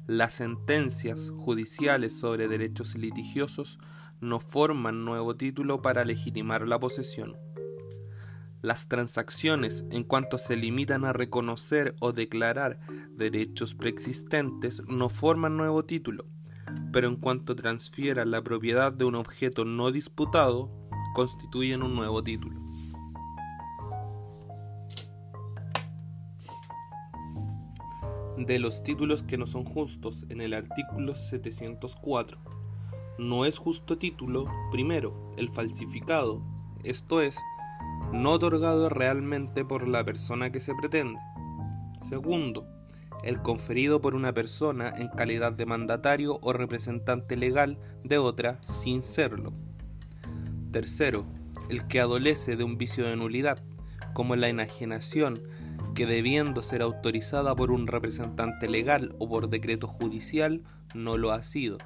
Las 0.08 0.32
sentencias 0.32 1.34
judiciales 1.36 2.18
sobre 2.18 2.48
derechos 2.48 2.94
litigiosos 2.94 3.78
no 4.22 4.40
forman 4.40 5.04
nuevo 5.04 5.36
título 5.36 5.82
para 5.82 6.06
legitimar 6.06 6.66
la 6.66 6.80
posesión. 6.80 7.36
Las 8.62 8.88
transacciones, 8.88 9.84
en 9.90 10.04
cuanto 10.04 10.38
se 10.38 10.56
limitan 10.56 11.04
a 11.04 11.12
reconocer 11.12 11.94
o 12.00 12.12
declarar 12.12 12.80
derechos 13.10 13.74
preexistentes, 13.74 14.82
no 14.88 15.10
forman 15.10 15.58
nuevo 15.58 15.84
título, 15.84 16.24
pero 16.90 17.08
en 17.08 17.16
cuanto 17.16 17.54
transfieran 17.54 18.30
la 18.30 18.40
propiedad 18.42 18.94
de 18.94 19.04
un 19.04 19.14
objeto 19.14 19.66
no 19.66 19.90
disputado, 19.92 20.88
constituyen 21.14 21.82
un 21.82 21.94
nuevo 21.94 22.22
título. 22.22 22.67
De 28.38 28.60
los 28.60 28.84
títulos 28.84 29.24
que 29.24 29.36
no 29.36 29.48
son 29.48 29.64
justos 29.64 30.24
en 30.28 30.40
el 30.40 30.54
artículo 30.54 31.16
704, 31.16 32.38
no 33.18 33.44
es 33.44 33.58
justo 33.58 33.98
título, 33.98 34.46
primero, 34.70 35.34
el 35.36 35.50
falsificado, 35.50 36.40
esto 36.84 37.20
es, 37.20 37.36
no 38.12 38.30
otorgado 38.30 38.90
realmente 38.90 39.64
por 39.64 39.88
la 39.88 40.04
persona 40.04 40.52
que 40.52 40.60
se 40.60 40.72
pretende. 40.76 41.18
Segundo, 42.08 42.68
el 43.24 43.42
conferido 43.42 44.00
por 44.00 44.14
una 44.14 44.32
persona 44.32 44.88
en 44.96 45.08
calidad 45.08 45.52
de 45.52 45.66
mandatario 45.66 46.38
o 46.40 46.52
representante 46.52 47.36
legal 47.36 47.80
de 48.04 48.18
otra 48.18 48.60
sin 48.62 49.02
serlo. 49.02 49.52
Tercero, 50.70 51.26
el 51.68 51.88
que 51.88 51.98
adolece 51.98 52.54
de 52.54 52.62
un 52.62 52.78
vicio 52.78 53.04
de 53.04 53.16
nulidad, 53.16 53.58
como 54.14 54.36
la 54.36 54.48
enajenación, 54.48 55.42
que 55.98 56.06
debiendo 56.06 56.62
ser 56.62 56.80
autorizada 56.82 57.56
por 57.56 57.72
un 57.72 57.88
representante 57.88 58.68
legal 58.68 59.16
o 59.18 59.28
por 59.28 59.48
decreto 59.48 59.88
judicial, 59.88 60.62
no 60.94 61.16
lo 61.16 61.32
ha 61.32 61.42
sido. 61.42 61.76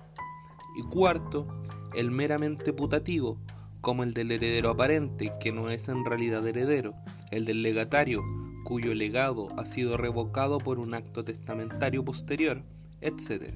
Y 0.76 0.82
cuarto, 0.82 1.48
el 1.94 2.10
meramente 2.10 2.74
putativo, 2.74 3.38
como 3.80 4.02
el 4.02 4.12
del 4.12 4.32
heredero 4.32 4.68
aparente, 4.68 5.32
que 5.40 5.50
no 5.50 5.70
es 5.70 5.88
en 5.88 6.04
realidad 6.04 6.46
heredero, 6.46 6.92
el 7.30 7.46
del 7.46 7.62
legatario, 7.62 8.22
cuyo 8.64 8.92
legado 8.92 9.48
ha 9.58 9.64
sido 9.64 9.96
revocado 9.96 10.58
por 10.58 10.78
un 10.78 10.92
acto 10.92 11.24
testamentario 11.24 12.04
posterior, 12.04 12.64
etc. 13.00 13.54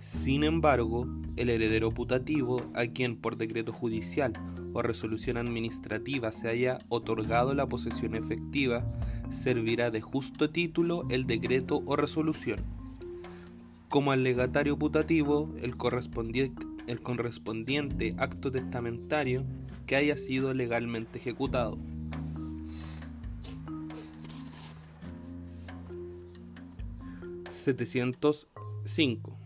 Sin 0.00 0.42
embargo, 0.42 1.06
el 1.36 1.50
heredero 1.50 1.92
putativo, 1.92 2.62
a 2.74 2.88
quien 2.88 3.16
por 3.16 3.36
decreto 3.36 3.72
judicial 3.72 4.32
o 4.72 4.82
resolución 4.82 5.36
administrativa 5.36 6.32
se 6.32 6.48
haya 6.48 6.78
otorgado 6.88 7.54
la 7.54 7.66
posesión 7.66 8.14
efectiva, 8.14 8.84
servirá 9.30 9.90
de 9.90 10.00
justo 10.00 10.50
título 10.50 11.06
el 11.08 11.26
decreto 11.26 11.82
o 11.86 11.96
resolución. 11.96 12.60
Como 13.88 14.12
legatario 14.22 14.78
putativo, 14.78 15.54
el 15.60 15.76
correspondiente 15.76 16.66
el 16.88 17.02
correspondiente 17.02 18.14
acto 18.18 18.50
testamentario 18.50 19.44
que 19.86 19.94
haya 19.96 20.16
sido 20.16 20.52
legalmente 20.54 21.18
ejecutado. 21.18 21.78
...705... 27.50 29.36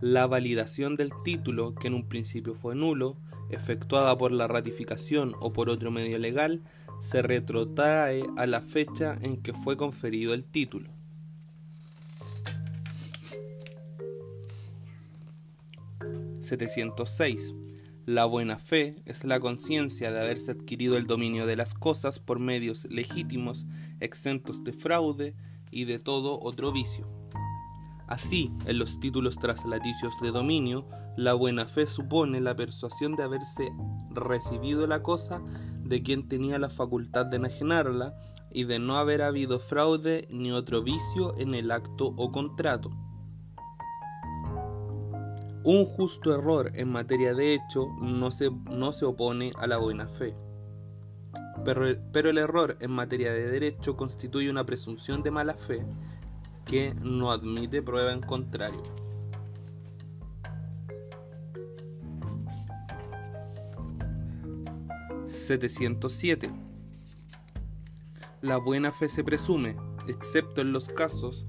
La 0.00 0.26
validación 0.26 0.96
del 0.96 1.10
título, 1.24 1.74
que 1.74 1.86
en 1.86 1.94
un 1.94 2.08
principio 2.08 2.54
fue 2.54 2.74
nulo, 2.74 3.16
efectuada 3.50 4.16
por 4.16 4.32
la 4.32 4.48
ratificación 4.48 5.34
o 5.40 5.52
por 5.52 5.68
otro 5.68 5.90
medio 5.90 6.18
legal, 6.18 6.62
se 7.00 7.22
retrotrae 7.22 8.24
a 8.36 8.46
la 8.46 8.60
fecha 8.60 9.18
en 9.20 9.36
que 9.36 9.52
fue 9.52 9.76
conferido 9.76 10.34
el 10.34 10.44
título. 10.44 10.90
706. 16.44 17.54
La 18.06 18.26
buena 18.26 18.58
fe 18.58 18.96
es 19.06 19.24
la 19.24 19.40
conciencia 19.40 20.12
de 20.12 20.20
haberse 20.20 20.50
adquirido 20.50 20.98
el 20.98 21.06
dominio 21.06 21.46
de 21.46 21.56
las 21.56 21.72
cosas 21.72 22.18
por 22.18 22.38
medios 22.38 22.86
legítimos, 22.90 23.64
exentos 23.98 24.62
de 24.62 24.74
fraude 24.74 25.34
y 25.70 25.86
de 25.86 25.98
todo 25.98 26.38
otro 26.38 26.70
vicio. 26.70 27.23
Así, 28.06 28.52
en 28.66 28.78
los 28.78 29.00
títulos 29.00 29.38
traslaticios 29.38 30.20
de 30.20 30.30
dominio, 30.30 30.86
la 31.16 31.32
buena 31.32 31.64
fe 31.64 31.86
supone 31.86 32.40
la 32.40 32.54
persuasión 32.54 33.16
de 33.16 33.22
haberse 33.22 33.72
recibido 34.10 34.86
la 34.86 35.02
cosa 35.02 35.40
de 35.82 36.02
quien 36.02 36.28
tenía 36.28 36.58
la 36.58 36.68
facultad 36.68 37.26
de 37.26 37.36
enajenarla 37.36 38.14
y 38.50 38.64
de 38.64 38.78
no 38.78 38.98
haber 38.98 39.22
habido 39.22 39.58
fraude 39.58 40.28
ni 40.30 40.52
otro 40.52 40.82
vicio 40.82 41.34
en 41.38 41.54
el 41.54 41.70
acto 41.70 42.14
o 42.16 42.30
contrato. 42.30 42.90
Un 45.64 45.86
justo 45.86 46.34
error 46.34 46.72
en 46.74 46.90
materia 46.90 47.32
de 47.32 47.54
hecho 47.54 47.88
no 48.02 48.30
se, 48.30 48.50
no 48.50 48.92
se 48.92 49.06
opone 49.06 49.52
a 49.56 49.66
la 49.66 49.78
buena 49.78 50.08
fe. 50.08 50.36
Pero, 51.64 51.86
pero 52.12 52.28
el 52.28 52.36
error 52.36 52.76
en 52.80 52.90
materia 52.90 53.32
de 53.32 53.48
derecho 53.48 53.96
constituye 53.96 54.50
una 54.50 54.66
presunción 54.66 55.22
de 55.22 55.30
mala 55.30 55.54
fe 55.54 55.86
que 56.64 56.94
no 56.94 57.30
admite 57.30 57.82
prueba 57.82 58.12
en 58.12 58.20
contrario. 58.20 58.82
...707... 65.26 66.52
La 68.40 68.58
buena 68.58 68.92
fe 68.92 69.08
se 69.08 69.24
presume, 69.24 69.74
excepto 70.06 70.60
en 70.60 70.72
los 70.72 70.90
casos 70.90 71.46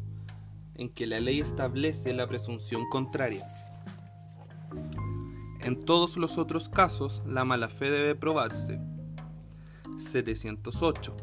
en 0.75 0.89
que 0.89 1.08
la 1.08 1.19
ley 1.19 1.39
establece 1.41 2.13
la 2.13 2.28
presunción 2.28 2.88
contraria. 2.89 3.45
En 5.62 5.80
todos 5.80 6.15
los 6.15 6.38
otros 6.38 6.69
casos, 6.69 7.23
la 7.25 7.43
mala 7.43 7.69
fe 7.69 7.89
debe 7.89 8.15
probarse. 8.15 8.80
708. 9.97 11.15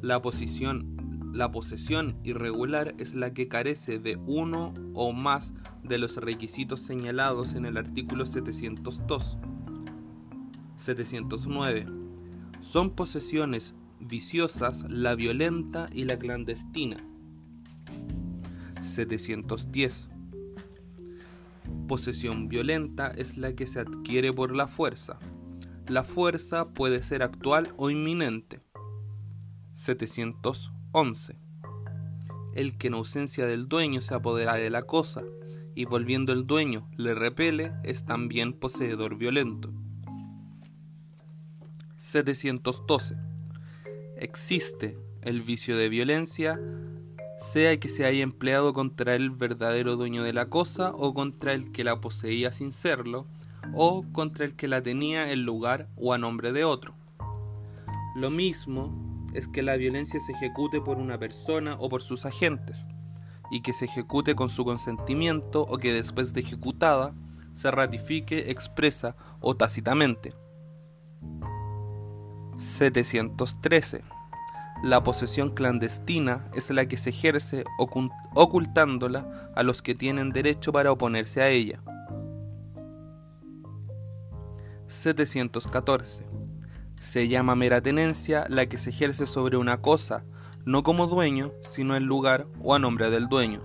La, 0.00 0.22
posición, 0.22 0.96
la 1.32 1.50
posesión 1.50 2.16
irregular 2.24 2.94
es 2.98 3.14
la 3.14 3.32
que 3.32 3.48
carece 3.48 3.98
de 3.98 4.16
uno 4.26 4.74
o 4.94 5.12
más 5.12 5.54
de 5.82 5.98
los 5.98 6.16
requisitos 6.16 6.80
señalados 6.80 7.54
en 7.54 7.64
el 7.64 7.76
artículo 7.76 8.26
702. 8.26 9.38
709. 10.76 11.86
Son 12.60 12.90
posesiones 12.90 13.74
viciosas 14.00 14.84
la 14.88 15.14
violenta 15.14 15.88
y 15.92 16.04
la 16.04 16.18
clandestina. 16.18 16.96
710 18.80 20.10
posesión 21.90 22.46
violenta 22.46 23.08
es 23.08 23.36
la 23.36 23.52
que 23.56 23.66
se 23.66 23.80
adquiere 23.80 24.32
por 24.32 24.54
la 24.54 24.68
fuerza. 24.68 25.18
La 25.88 26.04
fuerza 26.04 26.68
puede 26.68 27.02
ser 27.02 27.20
actual 27.24 27.74
o 27.78 27.90
inminente. 27.90 28.60
711. 29.72 30.79
El 32.54 32.76
que 32.76 32.88
en 32.88 32.94
ausencia 32.94 33.46
del 33.46 33.68
dueño 33.68 34.02
se 34.02 34.14
apodera 34.14 34.54
de 34.54 34.70
la 34.70 34.82
cosa 34.82 35.22
y 35.74 35.84
volviendo 35.84 36.32
el 36.32 36.46
dueño 36.46 36.88
le 36.96 37.14
repele 37.14 37.72
es 37.84 38.04
también 38.04 38.52
poseedor 38.52 39.16
violento. 39.16 39.72
712. 41.96 43.16
Existe 44.16 44.98
el 45.22 45.42
vicio 45.42 45.76
de 45.76 45.88
violencia 45.88 46.58
sea 47.40 47.78
que 47.80 47.88
se 47.88 48.04
haya 48.04 48.22
empleado 48.22 48.74
contra 48.74 49.14
el 49.14 49.30
verdadero 49.30 49.96
dueño 49.96 50.22
de 50.22 50.34
la 50.34 50.50
cosa 50.50 50.92
o 50.94 51.14
contra 51.14 51.54
el 51.54 51.72
que 51.72 51.84
la 51.84 52.00
poseía 52.00 52.52
sin 52.52 52.72
serlo, 52.72 53.26
o 53.74 54.04
contra 54.12 54.44
el 54.44 54.54
que 54.56 54.68
la 54.68 54.82
tenía 54.82 55.32
en 55.32 55.44
lugar 55.44 55.88
o 55.96 56.12
a 56.12 56.18
nombre 56.18 56.52
de 56.52 56.64
otro. 56.64 56.94
Lo 58.14 58.30
mismo 58.30 59.09
es 59.34 59.48
que 59.48 59.62
la 59.62 59.76
violencia 59.76 60.20
se 60.20 60.32
ejecute 60.32 60.80
por 60.80 60.98
una 60.98 61.18
persona 61.18 61.76
o 61.78 61.88
por 61.88 62.02
sus 62.02 62.26
agentes, 62.26 62.86
y 63.50 63.62
que 63.62 63.72
se 63.72 63.86
ejecute 63.86 64.34
con 64.34 64.48
su 64.48 64.64
consentimiento 64.64 65.62
o 65.62 65.78
que 65.78 65.92
después 65.92 66.32
de 66.32 66.40
ejecutada 66.40 67.14
se 67.52 67.70
ratifique 67.70 68.50
expresa 68.50 69.16
o 69.40 69.56
tácitamente. 69.56 70.34
713 72.58 74.04
la 74.82 75.02
posesión 75.02 75.50
clandestina 75.50 76.48
es 76.54 76.70
la 76.70 76.86
que 76.86 76.96
se 76.96 77.10
ejerce 77.10 77.64
ocultándola 78.34 79.50
a 79.54 79.62
los 79.62 79.82
que 79.82 79.94
tienen 79.94 80.30
derecho 80.30 80.72
para 80.72 80.90
oponerse 80.90 81.42
a 81.42 81.48
ella. 81.50 81.82
714. 84.86 86.29
Se 87.00 87.28
llama 87.28 87.56
mera 87.56 87.80
tenencia 87.80 88.44
la 88.50 88.66
que 88.66 88.76
se 88.76 88.90
ejerce 88.90 89.26
sobre 89.26 89.56
una 89.56 89.80
cosa, 89.80 90.22
no 90.66 90.82
como 90.82 91.06
dueño, 91.06 91.50
sino 91.62 91.96
en 91.96 92.04
lugar 92.04 92.46
o 92.62 92.74
a 92.74 92.78
nombre 92.78 93.08
del 93.08 93.26
dueño. 93.26 93.62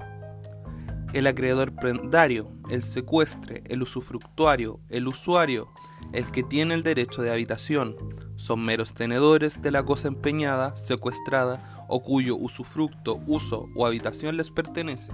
El 1.11 1.27
acreedor 1.27 1.75
prendario, 1.75 2.49
el 2.69 2.81
secuestre, 2.81 3.61
el 3.65 3.81
usufructuario, 3.81 4.79
el 4.87 5.05
usuario, 5.09 5.69
el 6.13 6.31
que 6.31 6.43
tiene 6.43 6.75
el 6.75 6.83
derecho 6.83 7.21
de 7.23 7.31
habitación, 7.31 7.97
son 8.37 8.63
meros 8.63 8.93
tenedores 8.93 9.61
de 9.61 9.71
la 9.71 9.83
cosa 9.83 10.07
empeñada, 10.07 10.73
secuestrada 10.77 11.85
o 11.89 12.01
cuyo 12.01 12.37
usufructo, 12.37 13.19
uso 13.27 13.67
o 13.75 13.85
habitación 13.85 14.37
les 14.37 14.49
pertenece. 14.49 15.11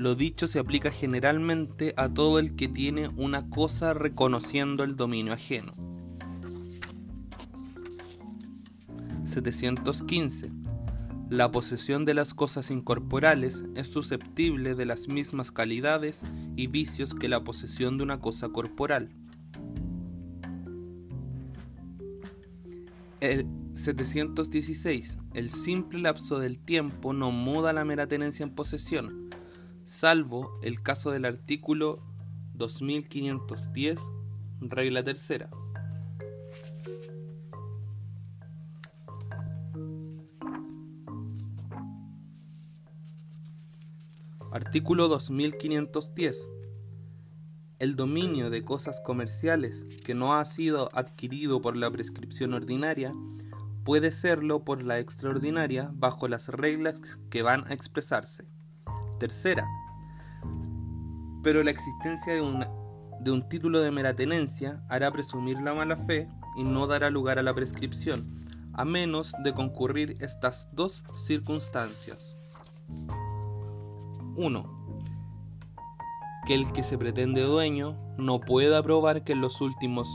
Lo 0.00 0.14
dicho 0.14 0.46
se 0.46 0.58
aplica 0.58 0.90
generalmente 0.90 1.92
a 1.98 2.08
todo 2.08 2.38
el 2.38 2.56
que 2.56 2.68
tiene 2.68 3.08
una 3.18 3.50
cosa 3.50 3.92
reconociendo 3.92 4.82
el 4.82 4.96
dominio 4.96 5.34
ajeno. 5.34 5.74
715. 9.26 10.52
La 11.28 11.50
posesión 11.50 12.06
de 12.06 12.14
las 12.14 12.32
cosas 12.32 12.70
incorporales 12.70 13.66
es 13.74 13.88
susceptible 13.88 14.74
de 14.74 14.86
las 14.86 15.08
mismas 15.08 15.52
calidades 15.52 16.22
y 16.56 16.68
vicios 16.68 17.12
que 17.12 17.28
la 17.28 17.44
posesión 17.44 17.98
de 17.98 18.04
una 18.04 18.20
cosa 18.20 18.48
corporal. 18.48 19.10
El 23.20 23.46
716. 23.74 25.18
El 25.34 25.50
simple 25.50 26.00
lapso 26.00 26.38
del 26.38 26.58
tiempo 26.58 27.12
no 27.12 27.32
muda 27.32 27.74
la 27.74 27.84
mera 27.84 28.06
tenencia 28.06 28.44
en 28.44 28.54
posesión, 28.54 29.29
salvo 29.90 30.54
el 30.62 30.80
caso 30.80 31.10
del 31.10 31.24
artículo 31.24 32.00
2510, 32.54 33.98
regla 34.60 35.02
tercera. 35.02 35.50
Artículo 44.52 45.08
2510. 45.08 46.48
El 47.80 47.96
dominio 47.96 48.48
de 48.48 48.62
cosas 48.62 49.00
comerciales 49.00 49.86
que 50.04 50.14
no 50.14 50.36
ha 50.36 50.44
sido 50.44 50.88
adquirido 50.92 51.60
por 51.60 51.76
la 51.76 51.90
prescripción 51.90 52.54
ordinaria 52.54 53.12
puede 53.82 54.12
serlo 54.12 54.64
por 54.64 54.84
la 54.84 55.00
extraordinaria 55.00 55.90
bajo 55.92 56.28
las 56.28 56.48
reglas 56.48 57.18
que 57.28 57.42
van 57.42 57.66
a 57.66 57.74
expresarse. 57.74 58.46
Tercera. 59.18 59.66
Pero 61.42 61.62
la 61.62 61.70
existencia 61.70 62.34
de, 62.34 62.66
de 63.20 63.30
un 63.30 63.48
título 63.48 63.80
de 63.80 63.90
mera 63.90 64.14
tenencia 64.14 64.82
hará 64.88 65.10
presumir 65.10 65.60
la 65.60 65.74
mala 65.74 65.96
fe 65.96 66.28
y 66.56 66.64
no 66.64 66.86
dará 66.86 67.10
lugar 67.10 67.38
a 67.38 67.42
la 67.42 67.54
prescripción, 67.54 68.44
a 68.72 68.84
menos 68.84 69.32
de 69.44 69.52
concurrir 69.52 70.16
estas 70.20 70.68
dos 70.72 71.02
circunstancias. 71.14 72.36
1. 74.36 74.80
Que 76.46 76.54
el 76.54 76.72
que 76.72 76.82
se 76.82 76.98
pretende 76.98 77.42
dueño 77.42 77.96
no 78.16 78.40
pueda 78.40 78.82
probar 78.82 79.24
que 79.24 79.32
en 79.32 79.40
los 79.40 79.60
últimos 79.60 80.08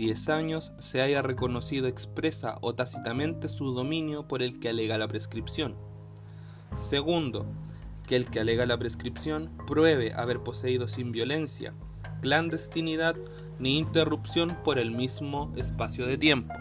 10 0.00 0.28
años 0.30 0.72
se 0.78 1.02
haya 1.02 1.22
reconocido 1.22 1.86
expresa 1.86 2.56
o 2.62 2.74
tácitamente 2.74 3.48
su 3.48 3.72
dominio 3.72 4.26
por 4.26 4.42
el 4.42 4.58
que 4.58 4.70
alega 4.70 4.96
la 4.98 5.08
prescripción. 5.08 5.76
Segundo, 6.78 7.46
que 8.10 8.16
el 8.16 8.28
que 8.28 8.40
alega 8.40 8.66
la 8.66 8.76
prescripción 8.76 9.52
pruebe 9.68 10.12
haber 10.14 10.40
poseído 10.40 10.88
sin 10.88 11.12
violencia, 11.12 11.74
clandestinidad 12.22 13.14
ni 13.60 13.78
interrupción 13.78 14.58
por 14.64 14.80
el 14.80 14.90
mismo 14.90 15.52
espacio 15.54 16.08
de 16.08 16.18
tiempo. 16.18 16.52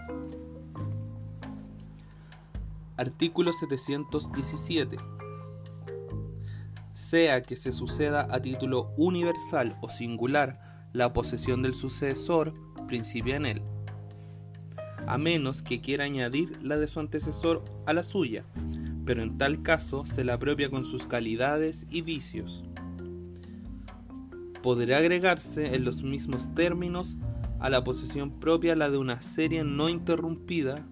Artículo 2.97 3.51
717 3.51 4.97
sea 6.93 7.41
que 7.41 7.55
se 7.55 7.71
suceda 7.71 8.27
a 8.29 8.39
título 8.43 8.93
universal 8.95 9.75
o 9.81 9.89
singular, 9.89 10.85
la 10.93 11.13
posesión 11.13 11.63
del 11.63 11.73
sucesor 11.73 12.53
principia 12.87 13.37
en 13.37 13.47
él, 13.47 13.61
a 15.07 15.17
menos 15.17 15.63
que 15.63 15.81
quiera 15.81 16.03
añadir 16.03 16.61
la 16.61 16.77
de 16.77 16.87
su 16.87 16.99
antecesor 16.99 17.63
a 17.87 17.93
la 17.93 18.03
suya, 18.03 18.45
pero 19.09 19.23
en 19.23 19.39
tal 19.39 19.63
caso 19.63 20.05
se 20.05 20.23
la 20.23 20.35
apropia 20.35 20.69
con 20.69 20.85
sus 20.85 21.07
calidades 21.07 21.87
y 21.89 22.03
vicios. 22.03 22.63
Podrá 24.61 24.99
agregarse 24.99 25.73
en 25.73 25.83
los 25.83 26.03
mismos 26.03 26.53
términos 26.53 27.17
a 27.59 27.71
la 27.71 27.83
posesión 27.83 28.39
propia 28.39 28.75
la 28.75 28.91
de 28.91 28.99
una 28.99 29.23
serie 29.23 29.63
no 29.63 29.89
interrumpida 29.89 30.85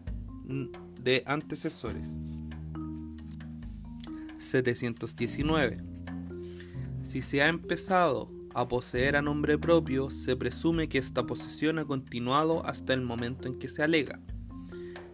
de 0.99 1.21
antecesores. 1.27 2.17
719 4.39 5.84
si 7.03 7.21
se 7.21 7.43
ha 7.43 7.49
empezado 7.49 8.32
a 8.56 8.67
poseer 8.67 9.15
a 9.15 9.21
nombre 9.21 9.60
propio, 9.60 10.10
se 10.10 10.36
presume 10.36 10.89
que 10.89 10.97
esta 10.97 11.27
posesión 11.27 11.77
ha 11.77 11.86
continuado 11.86 12.65
hasta 12.65 12.93
el 12.93 13.01
momento 13.01 13.47
en 13.47 13.60
que 13.60 13.67
se 13.67 13.84
alega. 13.84 14.19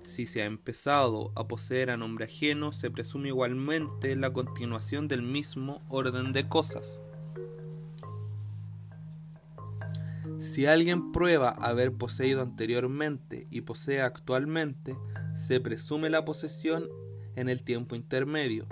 Si 0.04 0.26
se 0.26 0.42
ha 0.42 0.46
empezado 0.46 1.32
a 1.36 1.48
poseer 1.48 1.90
a 1.90 1.98
nombre 1.98 2.26
ajeno, 2.26 2.74
se 2.74 2.92
presume 2.92 3.30
igualmente 3.30 4.16
la 4.16 4.32
continuación 4.32 5.08
del 5.08 5.22
mismo 5.22 5.82
orden 5.90 6.34
de 6.34 6.48
cosas. 6.50 7.02
Si 10.40 10.66
alguien 10.66 11.14
prueba 11.14 11.50
haber 11.50 11.94
poseído 11.94 12.42
anteriormente 12.42 13.48
y 13.50 13.62
posee 13.62 14.02
actualmente, 14.02 14.98
se 15.36 15.62
presume 15.62 16.10
la 16.10 16.26
posesión 16.26 16.90
en 17.36 17.48
el 17.48 17.64
tiempo 17.64 17.96
intermedio, 17.96 18.68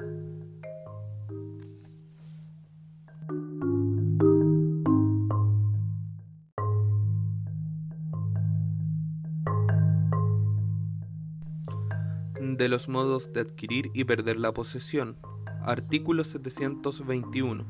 de 12.61 12.69
los 12.69 12.89
modos 12.89 13.33
de 13.33 13.41
adquirir 13.41 13.89
y 13.95 14.03
perder 14.03 14.37
la 14.37 14.53
posesión. 14.53 15.17
Artículo 15.63 16.23
721. 16.23 17.65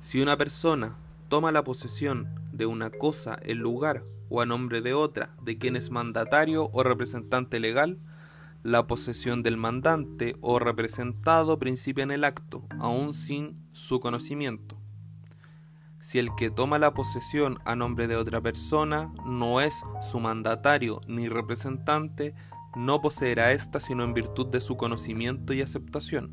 Si 0.00 0.20
una 0.20 0.36
persona 0.36 0.98
toma 1.28 1.52
la 1.52 1.62
posesión 1.62 2.28
de 2.50 2.66
una 2.66 2.90
cosa 2.90 3.38
en 3.42 3.58
lugar 3.58 4.02
o 4.28 4.40
a 4.40 4.46
nombre 4.46 4.80
de 4.80 4.92
otra 4.92 5.36
de 5.40 5.56
quien 5.56 5.76
es 5.76 5.92
mandatario 5.92 6.68
o 6.72 6.82
representante 6.82 7.60
legal, 7.60 8.00
la 8.64 8.88
posesión 8.88 9.44
del 9.44 9.56
mandante 9.56 10.34
o 10.40 10.58
representado 10.58 11.60
principia 11.60 12.02
en 12.02 12.10
el 12.10 12.24
acto, 12.24 12.66
aun 12.80 13.14
sin 13.14 13.68
su 13.70 14.00
conocimiento. 14.00 14.76
Si 16.00 16.18
el 16.18 16.34
que 16.34 16.50
toma 16.50 16.80
la 16.80 16.92
posesión 16.92 17.60
a 17.64 17.76
nombre 17.76 18.08
de 18.08 18.16
otra 18.16 18.40
persona 18.40 19.12
no 19.24 19.60
es 19.60 19.84
su 20.02 20.18
mandatario 20.18 21.00
ni 21.06 21.28
representante, 21.28 22.34
no 22.76 23.00
poseerá 23.00 23.52
ésta 23.52 23.80
sino 23.80 24.04
en 24.04 24.12
virtud 24.12 24.48
de 24.48 24.60
su 24.60 24.76
conocimiento 24.76 25.54
y 25.54 25.62
aceptación, 25.62 26.32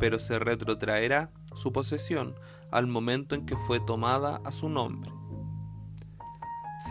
pero 0.00 0.18
se 0.18 0.40
retrotraerá 0.40 1.30
su 1.54 1.72
posesión 1.72 2.34
al 2.72 2.88
momento 2.88 3.36
en 3.36 3.46
que 3.46 3.56
fue 3.56 3.78
tomada 3.78 4.40
a 4.44 4.50
su 4.50 4.68
nombre. 4.68 5.12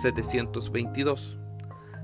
722. 0.01 1.37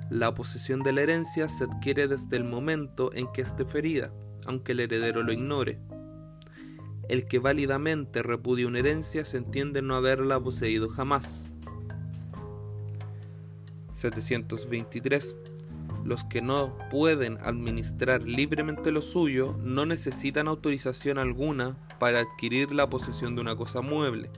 La 0.10 0.34
posesión 0.34 0.82
de 0.82 0.92
la 0.92 1.02
herencia 1.02 1.48
se 1.48 1.64
adquiere 1.64 2.10
desde 2.10 2.36
el 2.36 2.44
momento 2.44 3.12
en 3.14 3.32
que 3.32 3.42
esté 3.42 3.64
ferida, 3.64 4.12
aunque 4.46 4.74
el 4.74 4.82
heredero 4.82 5.24
lo 5.24 5.32
ignore. 5.32 5.80
El 7.08 7.26
que 7.28 7.40
válidamente 7.40 8.24
repudia 8.24 8.68
una 8.68 8.80
herencia 8.80 9.24
se 9.24 9.38
entiende 9.38 9.82
no 9.82 9.96
haberla 9.96 10.38
poseído 10.38 10.90
jamás. 10.90 11.50
723 13.94 15.36
los 16.04 16.24
que 16.24 16.42
no 16.42 16.78
pueden 16.90 17.38
administrar 17.42 18.24
libremente 18.24 18.92
lo 18.92 19.02
suyo 19.02 19.58
no 19.62 19.86
necesitan 19.86 20.48
autorización 20.48 21.18
alguna 21.18 21.78
para 22.00 22.20
adquirir 22.20 22.74
la 22.74 22.90
posesión 22.90 23.36
de 23.36 23.42
una 23.42 23.56
cosa 23.56 23.82
mueble, 23.82 24.30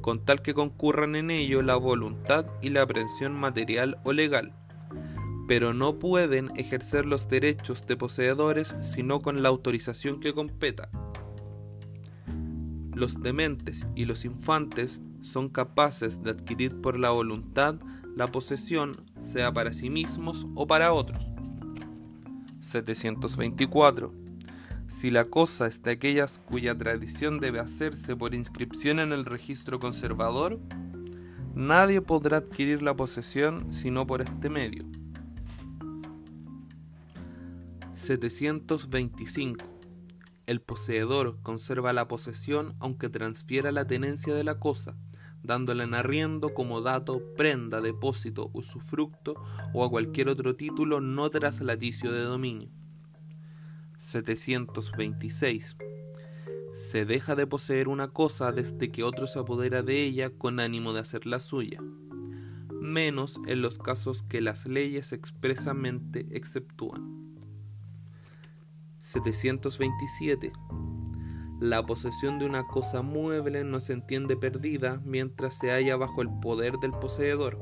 con 0.00 0.24
tal 0.24 0.42
que 0.42 0.54
concurran 0.54 1.14
en 1.14 1.30
ello 1.30 1.62
la 1.62 1.76
voluntad 1.76 2.46
y 2.60 2.70
la 2.70 2.82
aprehensión 2.82 3.34
material 3.34 3.98
o 4.04 4.12
legal, 4.12 4.52
pero 5.46 5.72
no 5.72 5.98
pueden 5.98 6.50
ejercer 6.56 7.06
los 7.06 7.28
derechos 7.28 7.86
de 7.86 7.96
poseedores 7.96 8.74
sino 8.80 9.22
con 9.22 9.42
la 9.42 9.48
autorización 9.48 10.20
que 10.20 10.34
competa. 10.34 10.90
Los 12.92 13.20
dementes 13.20 13.86
y 13.94 14.06
los 14.06 14.24
infantes 14.24 15.00
son 15.20 15.50
capaces 15.50 16.22
de 16.22 16.30
adquirir 16.30 16.80
por 16.80 16.98
la 16.98 17.10
voluntad 17.10 17.76
la 18.16 18.26
posesión 18.26 18.92
sea 19.18 19.52
para 19.52 19.74
sí 19.74 19.90
mismos 19.90 20.46
o 20.54 20.66
para 20.66 20.92
otros. 20.94 21.30
724. 22.60 24.12
Si 24.88 25.10
la 25.10 25.26
cosa 25.26 25.66
es 25.66 25.82
de 25.82 25.92
aquellas 25.92 26.38
cuya 26.38 26.76
tradición 26.76 27.40
debe 27.40 27.60
hacerse 27.60 28.16
por 28.16 28.34
inscripción 28.34 29.00
en 29.00 29.12
el 29.12 29.26
registro 29.26 29.78
conservador, 29.78 30.58
nadie 31.54 32.00
podrá 32.00 32.38
adquirir 32.38 32.80
la 32.80 32.96
posesión 32.96 33.72
sino 33.72 34.06
por 34.06 34.22
este 34.22 34.48
medio. 34.48 34.84
725. 37.94 39.66
El 40.46 40.62
poseedor 40.62 41.38
conserva 41.42 41.92
la 41.92 42.08
posesión 42.08 42.76
aunque 42.78 43.10
transfiera 43.10 43.72
la 43.72 43.86
tenencia 43.86 44.34
de 44.34 44.44
la 44.44 44.58
cosa, 44.58 44.96
dándole 45.46 45.84
en 45.84 45.94
arriendo 45.94 46.52
como 46.52 46.80
dato, 46.80 47.22
prenda, 47.36 47.80
depósito, 47.80 48.50
usufructo 48.52 49.34
o 49.72 49.84
a 49.84 49.90
cualquier 49.90 50.28
otro 50.28 50.56
título 50.56 51.00
no 51.00 51.30
traslaticio 51.30 52.12
de 52.12 52.22
dominio. 52.22 52.68
726. 53.98 55.76
Se 56.72 57.04
deja 57.06 57.34
de 57.34 57.46
poseer 57.46 57.88
una 57.88 58.08
cosa 58.08 58.52
desde 58.52 58.90
que 58.90 59.02
otro 59.02 59.26
se 59.26 59.38
apodera 59.38 59.82
de 59.82 60.02
ella 60.04 60.30
con 60.30 60.60
ánimo 60.60 60.92
de 60.92 61.00
hacerla 61.00 61.40
suya, 61.40 61.80
menos 62.80 63.40
en 63.46 63.62
los 63.62 63.78
casos 63.78 64.22
que 64.22 64.42
las 64.42 64.66
leyes 64.66 65.12
expresamente 65.12 66.26
exceptúan. 66.30 67.34
727. 69.00 70.52
La 71.60 71.86
posesión 71.86 72.38
de 72.38 72.44
una 72.44 72.66
cosa 72.66 73.00
mueble 73.00 73.64
no 73.64 73.80
se 73.80 73.94
entiende 73.94 74.36
perdida 74.36 75.00
mientras 75.04 75.54
se 75.54 75.70
halla 75.70 75.96
bajo 75.96 76.20
el 76.20 76.28
poder 76.28 76.74
del 76.74 76.92
poseedor, 76.92 77.58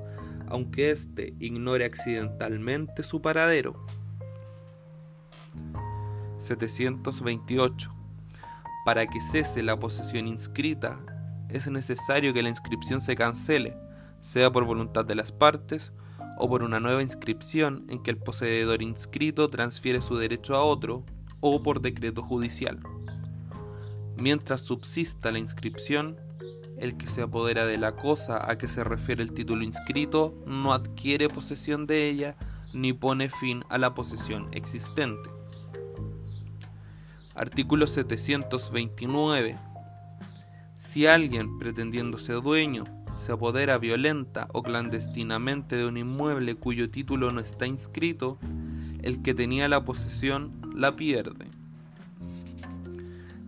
aunque 0.48 0.90
éste 0.90 1.35
ignore 1.38 1.85
accidentalmente 1.85 3.04
su 3.04 3.22
paradero. 3.22 3.87
728. 6.38 7.94
Para 8.85 9.07
que 9.07 9.20
cese 9.20 9.62
la 9.62 9.78
posesión 9.78 10.26
inscrita, 10.26 10.98
es 11.48 11.68
necesario 11.68 12.35
que 12.35 12.42
la 12.42 12.48
inscripción 12.48 13.00
se 13.00 13.14
cancele, 13.14 13.76
sea 14.18 14.50
por 14.50 14.64
voluntad 14.64 15.04
de 15.04 15.14
las 15.14 15.30
partes 15.30 15.92
o 16.37 16.48
por 16.48 16.64
una 16.64 16.80
nueva 16.80 17.02
inscripción 17.02 17.87
en 17.88 18.02
que 18.02 18.11
el 18.11 18.18
poseedor 18.18 18.83
inscrito 18.83 19.48
transfiere 19.50 20.00
su 20.00 20.16
derecho 20.16 20.57
a 20.57 20.64
otro 20.64 21.04
o 21.38 21.62
por 21.62 21.80
decreto 21.80 22.22
judicial. 22.22 22.80
Mientras 24.24 24.62
subsista 24.62 25.30
la 25.30 25.38
inscripción, 25.38 26.16
el 26.78 26.96
que 26.96 27.08
se 27.08 27.20
apodera 27.20 27.66
de 27.66 27.76
la 27.76 27.94
cosa 27.94 28.50
a 28.50 28.56
que 28.56 28.68
se 28.68 28.82
refiere 28.82 29.22
el 29.22 29.34
título 29.34 29.64
inscrito 29.64 30.42
no 30.46 30.72
adquiere 30.72 31.28
posesión 31.28 31.87
de 31.87 32.08
ella 32.08 32.34
ni 32.72 32.94
pone 32.94 33.28
fin 33.28 33.64
a 33.68 33.76
la 33.76 33.92
posesión 33.92 34.48
existente. 34.52 35.28
Artículo 37.34 37.87
729. 37.87 39.58
Si 40.78 41.06
alguien, 41.06 41.58
pretendiendo 41.58 42.16
ser 42.16 42.40
dueño, 42.40 42.84
se 43.18 43.32
apodera 43.32 43.76
violenta 43.76 44.48
o 44.54 44.62
clandestinamente 44.62 45.76
de 45.76 45.84
un 45.84 45.98
inmueble 45.98 46.54
cuyo 46.54 46.88
título 46.90 47.28
no 47.28 47.40
está 47.42 47.66
inscrito, 47.66 48.38
el 49.02 49.20
que 49.20 49.34
tenía 49.34 49.68
la 49.68 49.84
posesión 49.84 50.62
la 50.74 50.96
pierde. 50.96 51.53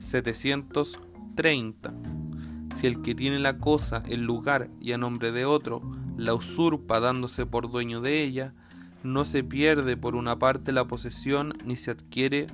730. 0.07 1.95
Si 2.77 2.87
el 2.87 3.03
que 3.03 3.15
tiene 3.15 3.39
la 3.39 3.59
cosa, 3.59 4.03
el 4.07 4.23
lugar 4.23 4.71
y 4.81 4.93
a 4.93 4.99
nombre 4.99 5.33
de 5.33 5.45
otro, 5.45 5.83
la 6.17 6.33
usurpa 6.33 7.01
dándose 7.01 7.45
por 7.45 7.71
dueño 7.71 8.01
de 8.01 8.23
ella, 8.23 8.55
no 9.03 9.25
se 9.25 9.43
pierde 9.43 9.97
por 9.97 10.15
una 10.15 10.39
parte 10.39 10.73
la 10.73 10.87
posesión 10.87 11.55
ni 11.65 11.77
se 11.77 11.91
adquiere 11.91 12.47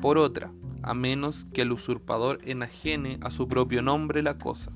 por 0.00 0.16
otra, 0.18 0.52
a 0.82 0.94
menos 0.94 1.44
que 1.52 1.62
el 1.62 1.72
usurpador 1.72 2.38
enajene 2.44 3.18
a 3.20 3.30
su 3.30 3.46
propio 3.46 3.82
nombre 3.82 4.22
la 4.22 4.38
cosa. 4.38 4.72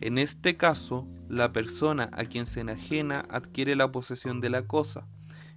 En 0.00 0.18
este 0.18 0.56
caso, 0.56 1.08
la 1.28 1.52
persona 1.52 2.10
a 2.12 2.24
quien 2.24 2.46
se 2.46 2.60
enajena 2.60 3.24
adquiere 3.30 3.74
la 3.74 3.90
posesión 3.90 4.40
de 4.40 4.50
la 4.50 4.66
cosa 4.66 5.06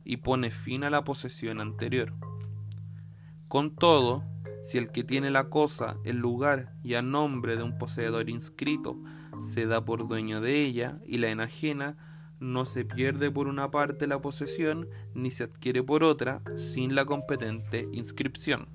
y 0.04 0.18
pone 0.18 0.50
fin 0.50 0.84
a 0.84 0.90
la 0.90 1.04
posesión 1.04 1.60
anterior. 1.62 2.14
Con 3.48 3.76
todo, 3.76 4.24
si 4.68 4.78
el 4.78 4.92
que 4.92 5.06
tiene 5.06 5.32
la 5.32 5.46
cosa, 5.46 5.96
el 6.04 6.18
lugar 6.18 6.74
y 6.84 6.96
a 6.96 7.02
nombre 7.02 7.56
de 7.56 7.64
un 7.64 7.78
poseedor 7.78 8.30
inscrito 8.30 9.02
se 9.42 9.66
da 9.66 9.86
por 9.86 10.10
dueño 10.10 10.42
de 10.42 10.66
ella 10.66 11.00
y 11.06 11.20
la 11.20 11.30
enajena, 11.30 11.96
no 12.42 12.66
se 12.66 12.84
pierde 12.84 13.32
por 13.32 13.48
una 13.48 13.72
parte 13.72 14.08
la 14.08 14.20
posesión 14.20 14.90
ni 15.14 15.32
se 15.32 15.46
adquiere 15.46 15.84
por 15.84 16.04
otra 16.04 16.42
sin 16.58 16.96
la 16.96 17.06
competente 17.06 17.88
inscripción. 17.94 18.68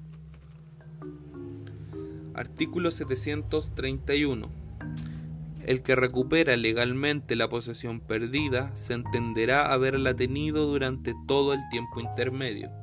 Artículo 2.33 2.91
731. 2.91 4.49
El 5.67 5.83
que 5.83 5.95
recupera 5.95 6.57
legalmente 6.57 7.37
la 7.37 7.51
posesión 7.51 8.01
perdida 8.01 8.75
se 8.77 8.95
entenderá 8.95 9.71
haberla 9.71 10.17
tenido 10.17 10.65
durante 10.65 11.13
todo 11.27 11.53
el 11.53 11.61
tiempo 11.71 12.01
intermedio 12.01 12.82